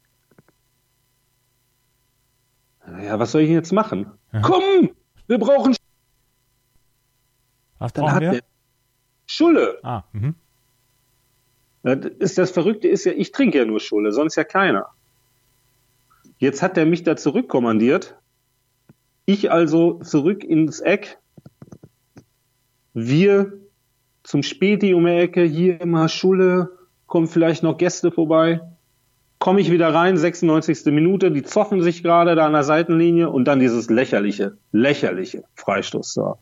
Ja, 3.03 3.19
was 3.19 3.31
soll 3.31 3.41
ich 3.41 3.49
jetzt 3.49 3.71
machen? 3.71 4.11
Komm, 4.41 4.91
wir 5.27 5.37
brauchen 5.39 5.75
Was 7.79 7.93
Dann 7.93 8.05
brauchen 8.05 8.21
wir? 8.21 8.39
Schulle. 9.25 9.79
Ah, 9.83 10.03
mhm. 10.11 10.35
Das, 11.83 12.05
ist, 12.19 12.37
das 12.37 12.51
Verrückte 12.51 12.87
ist 12.87 13.05
ja, 13.05 13.13
ich 13.13 13.31
trinke 13.31 13.57
ja 13.57 13.65
nur 13.65 13.79
Schulle, 13.79 14.11
sonst 14.11 14.35
ja 14.35 14.43
keiner. 14.43 14.89
Jetzt 16.37 16.61
hat 16.61 16.77
er 16.77 16.85
mich 16.85 17.03
da 17.03 17.15
zurückkommandiert. 17.15 18.17
Ich 19.25 19.51
also 19.51 19.99
zurück 19.99 20.43
ins 20.43 20.79
Eck. 20.81 21.20
Wir 22.93 23.53
zum 24.23 24.43
Späti 24.43 24.93
um 24.93 25.05
die 25.05 25.11
Ecke. 25.11 25.43
Hier 25.43 25.81
immer 25.81 26.09
Schulle. 26.09 26.71
Kommen 27.07 27.27
vielleicht 27.27 27.63
noch 27.63 27.77
Gäste 27.77 28.11
vorbei. 28.11 28.61
Komme 29.39 29.59
ich 29.59 29.71
wieder 29.71 29.93
rein, 29.93 30.17
96. 30.17 30.85
Minute. 30.93 31.31
Die 31.31 31.43
zoffen 31.43 31.81
sich 31.81 32.03
gerade 32.03 32.35
da 32.35 32.45
an 32.45 32.53
der 32.53 32.63
Seitenlinie 32.63 33.29
und 33.29 33.45
dann 33.45 33.59
dieses 33.59 33.89
lächerliche, 33.89 34.57
lächerliche 34.71 35.43
Freistoß 35.55 36.13
da. 36.13 36.37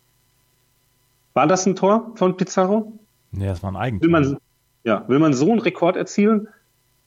War 1.34 1.48
das 1.48 1.66
ein 1.66 1.76
Tor 1.76 2.12
von 2.16 2.36
Pizarro? 2.36 3.00
Nee, 3.32 3.46
das 3.46 3.64
war 3.64 3.72
ein 3.72 3.76
Will 3.76 3.82
Eigentor. 3.82 4.10
man, 4.10 4.38
ja, 4.84 5.08
will 5.08 5.20
man 5.20 5.34
so 5.34 5.50
einen 5.50 5.60
Rekord 5.60 5.96
erzielen? 5.96 6.50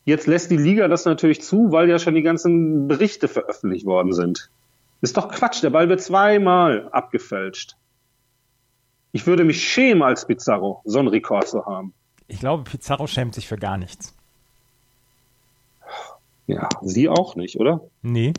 Jetzt 0.04 0.26
lässt 0.26 0.50
die 0.50 0.56
Liga 0.56 0.88
das 0.88 1.04
natürlich 1.04 1.42
zu, 1.42 1.70
weil 1.70 1.88
ja 1.88 1.98
schon 1.98 2.14
die 2.14 2.22
ganzen 2.22 2.88
Berichte 2.88 3.28
veröffentlicht 3.28 3.86
worden 3.86 4.12
sind. 4.12 4.50
Ist 5.00 5.16
doch 5.16 5.28
Quatsch, 5.28 5.62
der 5.62 5.70
Ball 5.70 5.88
wird 5.88 6.00
zweimal 6.00 6.88
abgefälscht. 6.90 7.76
Ich 9.12 9.26
würde 9.26 9.44
mich 9.44 9.62
schämen 9.62 10.02
als 10.02 10.26
Pizarro, 10.26 10.80
so 10.84 10.98
einen 10.98 11.08
Rekord 11.08 11.46
zu 11.46 11.64
haben. 11.66 11.92
Ich 12.28 12.40
glaube, 12.40 12.64
Pizarro 12.64 13.06
schämt 13.06 13.34
sich 13.34 13.46
für 13.46 13.58
gar 13.58 13.76
nichts. 13.76 14.14
Ja, 16.46 16.68
Sie 16.80 17.08
auch 17.08 17.36
nicht, 17.36 17.58
oder? 17.58 17.82
Nee. 18.00 18.32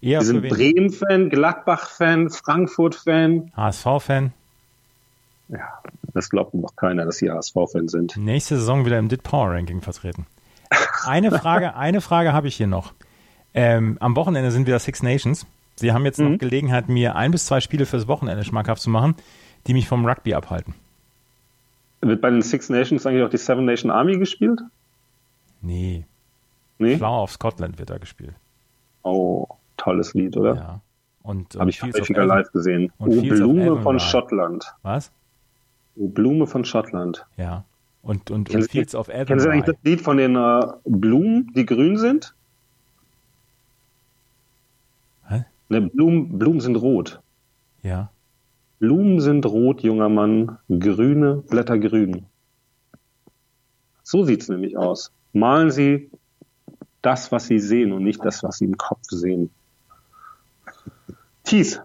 Eher 0.00 0.20
Sie 0.20 0.28
sind? 0.28 0.48
Bremen-Fan, 0.48 1.30
Gladbach-Fan, 1.30 2.30
Frankfurt-Fan. 2.30 3.52
HSV-Fan. 3.56 4.32
Ja, 5.48 5.82
das 6.14 6.30
glaubt 6.30 6.54
noch 6.54 6.76
keiner, 6.76 7.04
dass 7.04 7.16
Sie 7.16 7.30
HSV-Fan 7.30 7.88
sind. 7.88 8.16
Nächste 8.16 8.56
Saison 8.56 8.84
wieder 8.86 8.98
im 8.98 9.08
DIT 9.08 9.22
Power 9.22 9.50
Ranking 9.50 9.80
vertreten. 9.80 10.26
Eine 11.04 11.30
Frage, 11.32 11.74
eine 11.76 12.00
Frage 12.00 12.32
habe 12.32 12.48
ich 12.48 12.56
hier 12.56 12.66
noch. 12.66 12.92
Ähm, 13.52 13.96
am 14.00 14.14
Wochenende 14.16 14.50
sind 14.52 14.66
wieder 14.66 14.78
Six 14.78 15.02
Nations. 15.02 15.46
Sie 15.76 15.92
haben 15.92 16.04
jetzt 16.04 16.18
noch 16.20 16.38
Gelegenheit, 16.38 16.88
mir 16.88 17.16
ein 17.16 17.30
bis 17.30 17.46
zwei 17.46 17.60
Spiele 17.60 17.86
fürs 17.86 18.06
Wochenende 18.06 18.44
schmackhaft 18.44 18.82
zu 18.82 18.90
machen, 18.90 19.14
die 19.66 19.74
mich 19.74 19.88
vom 19.88 20.04
Rugby 20.06 20.34
abhalten. 20.34 20.74
Wird 22.00 22.20
bei 22.20 22.30
den 22.30 22.42
Six 22.42 22.68
Nations 22.70 23.04
eigentlich 23.06 23.22
auch 23.24 23.30
die 23.30 23.36
Seven 23.36 23.64
Nation 23.64 23.90
Army 23.90 24.16
gespielt? 24.18 24.60
Nee, 25.60 26.04
Nee? 26.78 26.96
Flower 26.96 27.24
of 27.24 27.32
Scotland 27.32 27.78
wird 27.78 27.90
da 27.90 27.98
gespielt. 27.98 28.32
Oh, 29.02 29.46
tolles 29.76 30.14
Lied, 30.14 30.34
oder? 30.38 30.54
Ja. 30.54 30.80
Und, 31.22 31.54
Habe 31.56 31.68
ich 31.68 31.82
häufiger 31.82 32.24
live 32.24 32.50
gesehen. 32.52 32.90
und 32.96 33.10
Oh, 33.18 33.20
Blume 33.20 33.82
von 33.82 34.00
Schottland. 34.00 34.64
Was? 34.82 35.12
Oh, 35.96 36.08
Blume 36.08 36.46
von 36.46 36.64
Schottland. 36.64 37.26
Ja. 37.36 37.64
Und, 38.02 38.30
und, 38.30 38.48
Kennen 38.48 38.62
und 38.62 38.64
Sie- 38.64 38.70
Fields 38.70 38.94
of 38.94 39.08
Kennen 39.08 39.38
Sie 39.40 39.48
eigentlich 39.50 39.66
das 39.66 39.76
Lied 39.82 40.00
von 40.00 40.16
den 40.16 40.34
äh, 40.36 40.62
Blumen, 40.86 41.52
die 41.54 41.66
grün 41.66 41.98
sind? 41.98 42.34
Hä? 45.28 45.44
Ne, 45.68 45.82
Blumen, 45.82 46.38
Blumen 46.38 46.60
sind 46.60 46.76
rot. 46.76 47.20
Ja. 47.82 48.10
Blumen 48.80 49.20
sind 49.20 49.44
rot, 49.44 49.82
junger 49.82 50.08
Mann, 50.08 50.58
grüne 50.70 51.44
Blätter 51.48 51.78
grün. 51.78 52.24
So 54.02 54.24
sieht's 54.24 54.48
nämlich 54.48 54.78
aus. 54.78 55.12
Malen 55.34 55.70
Sie 55.70 56.10
das, 57.02 57.30
was 57.30 57.46
Sie 57.46 57.58
sehen 57.58 57.92
und 57.92 58.02
nicht 58.02 58.24
das, 58.24 58.42
was 58.42 58.56
Sie 58.56 58.64
im 58.64 58.78
Kopf 58.78 59.02
sehen. 59.10 59.50
Thies, 61.44 61.82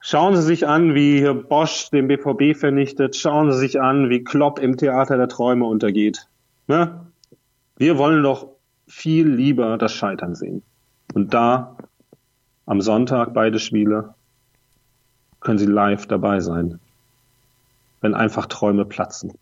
schauen 0.00 0.34
Sie 0.34 0.42
sich 0.42 0.66
an, 0.66 0.94
wie 0.94 1.18
hier 1.18 1.34
Bosch 1.34 1.90
den 1.90 2.08
BVB 2.08 2.58
vernichtet. 2.58 3.14
Schauen 3.14 3.52
Sie 3.52 3.58
sich 3.58 3.78
an, 3.78 4.08
wie 4.08 4.24
Klopp 4.24 4.58
im 4.60 4.78
Theater 4.78 5.18
der 5.18 5.28
Träume 5.28 5.66
untergeht. 5.66 6.26
Ne? 6.68 7.06
Wir 7.76 7.98
wollen 7.98 8.22
doch 8.22 8.48
viel 8.86 9.28
lieber 9.28 9.76
das 9.76 9.92
Scheitern 9.92 10.34
sehen. 10.34 10.62
Und 11.12 11.34
da 11.34 11.76
am 12.64 12.80
Sonntag 12.80 13.34
beide 13.34 13.58
Spiele 13.58 14.14
können 15.40 15.58
Sie 15.58 15.66
live 15.66 16.06
dabei 16.06 16.40
sein, 16.40 16.80
wenn 18.00 18.14
einfach 18.14 18.46
Träume 18.46 18.84
platzen. 18.84 19.32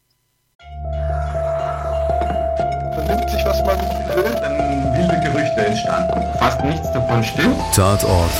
vernimmt 3.07 3.31
sich, 3.31 3.45
was 3.45 3.65
man 3.65 3.79
will, 3.79 4.35
dann 4.41 4.95
wilde 4.95 5.21
Gerüchte 5.21 5.67
entstanden. 5.67 6.39
Fast 6.39 6.65
nichts 6.65 6.93
davon 6.93 7.23
stimmt. 7.23 7.57
Tatort 7.75 8.31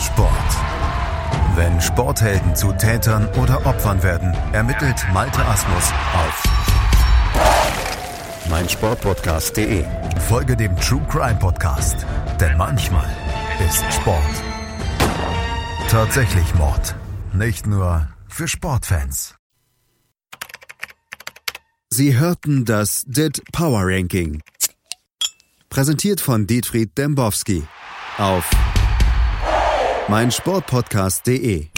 Sport. 0.00 0.28
Wenn 1.56 1.80
Sporthelden 1.80 2.54
zu 2.54 2.72
Tätern 2.72 3.28
oder 3.42 3.64
Opfern 3.66 4.02
werden, 4.02 4.32
ermittelt 4.52 5.04
Malte 5.12 5.44
Asmus 5.44 5.92
auf 6.14 6.42
meinsportpodcast.de. 8.48 9.84
Folge 10.28 10.56
dem 10.56 10.74
True 10.76 11.02
Crime 11.10 11.38
Podcast, 11.38 12.06
denn 12.40 12.56
manchmal 12.56 13.06
ist 13.66 13.84
Sport 13.92 14.47
tatsächlich 15.88 16.54
Mord. 16.54 16.94
Nicht 17.32 17.66
nur 17.66 18.08
für 18.28 18.46
Sportfans. 18.46 19.36
Sie 21.90 22.18
hörten 22.18 22.64
das 22.66 23.04
DIT 23.06 23.42
Power 23.52 23.82
Ranking. 23.84 24.42
Präsentiert 25.70 26.20
von 26.20 26.46
Dietfried 26.46 26.96
Dembowski 26.96 27.66
auf 28.18 28.48
meinsportpodcast.de. 30.08 31.68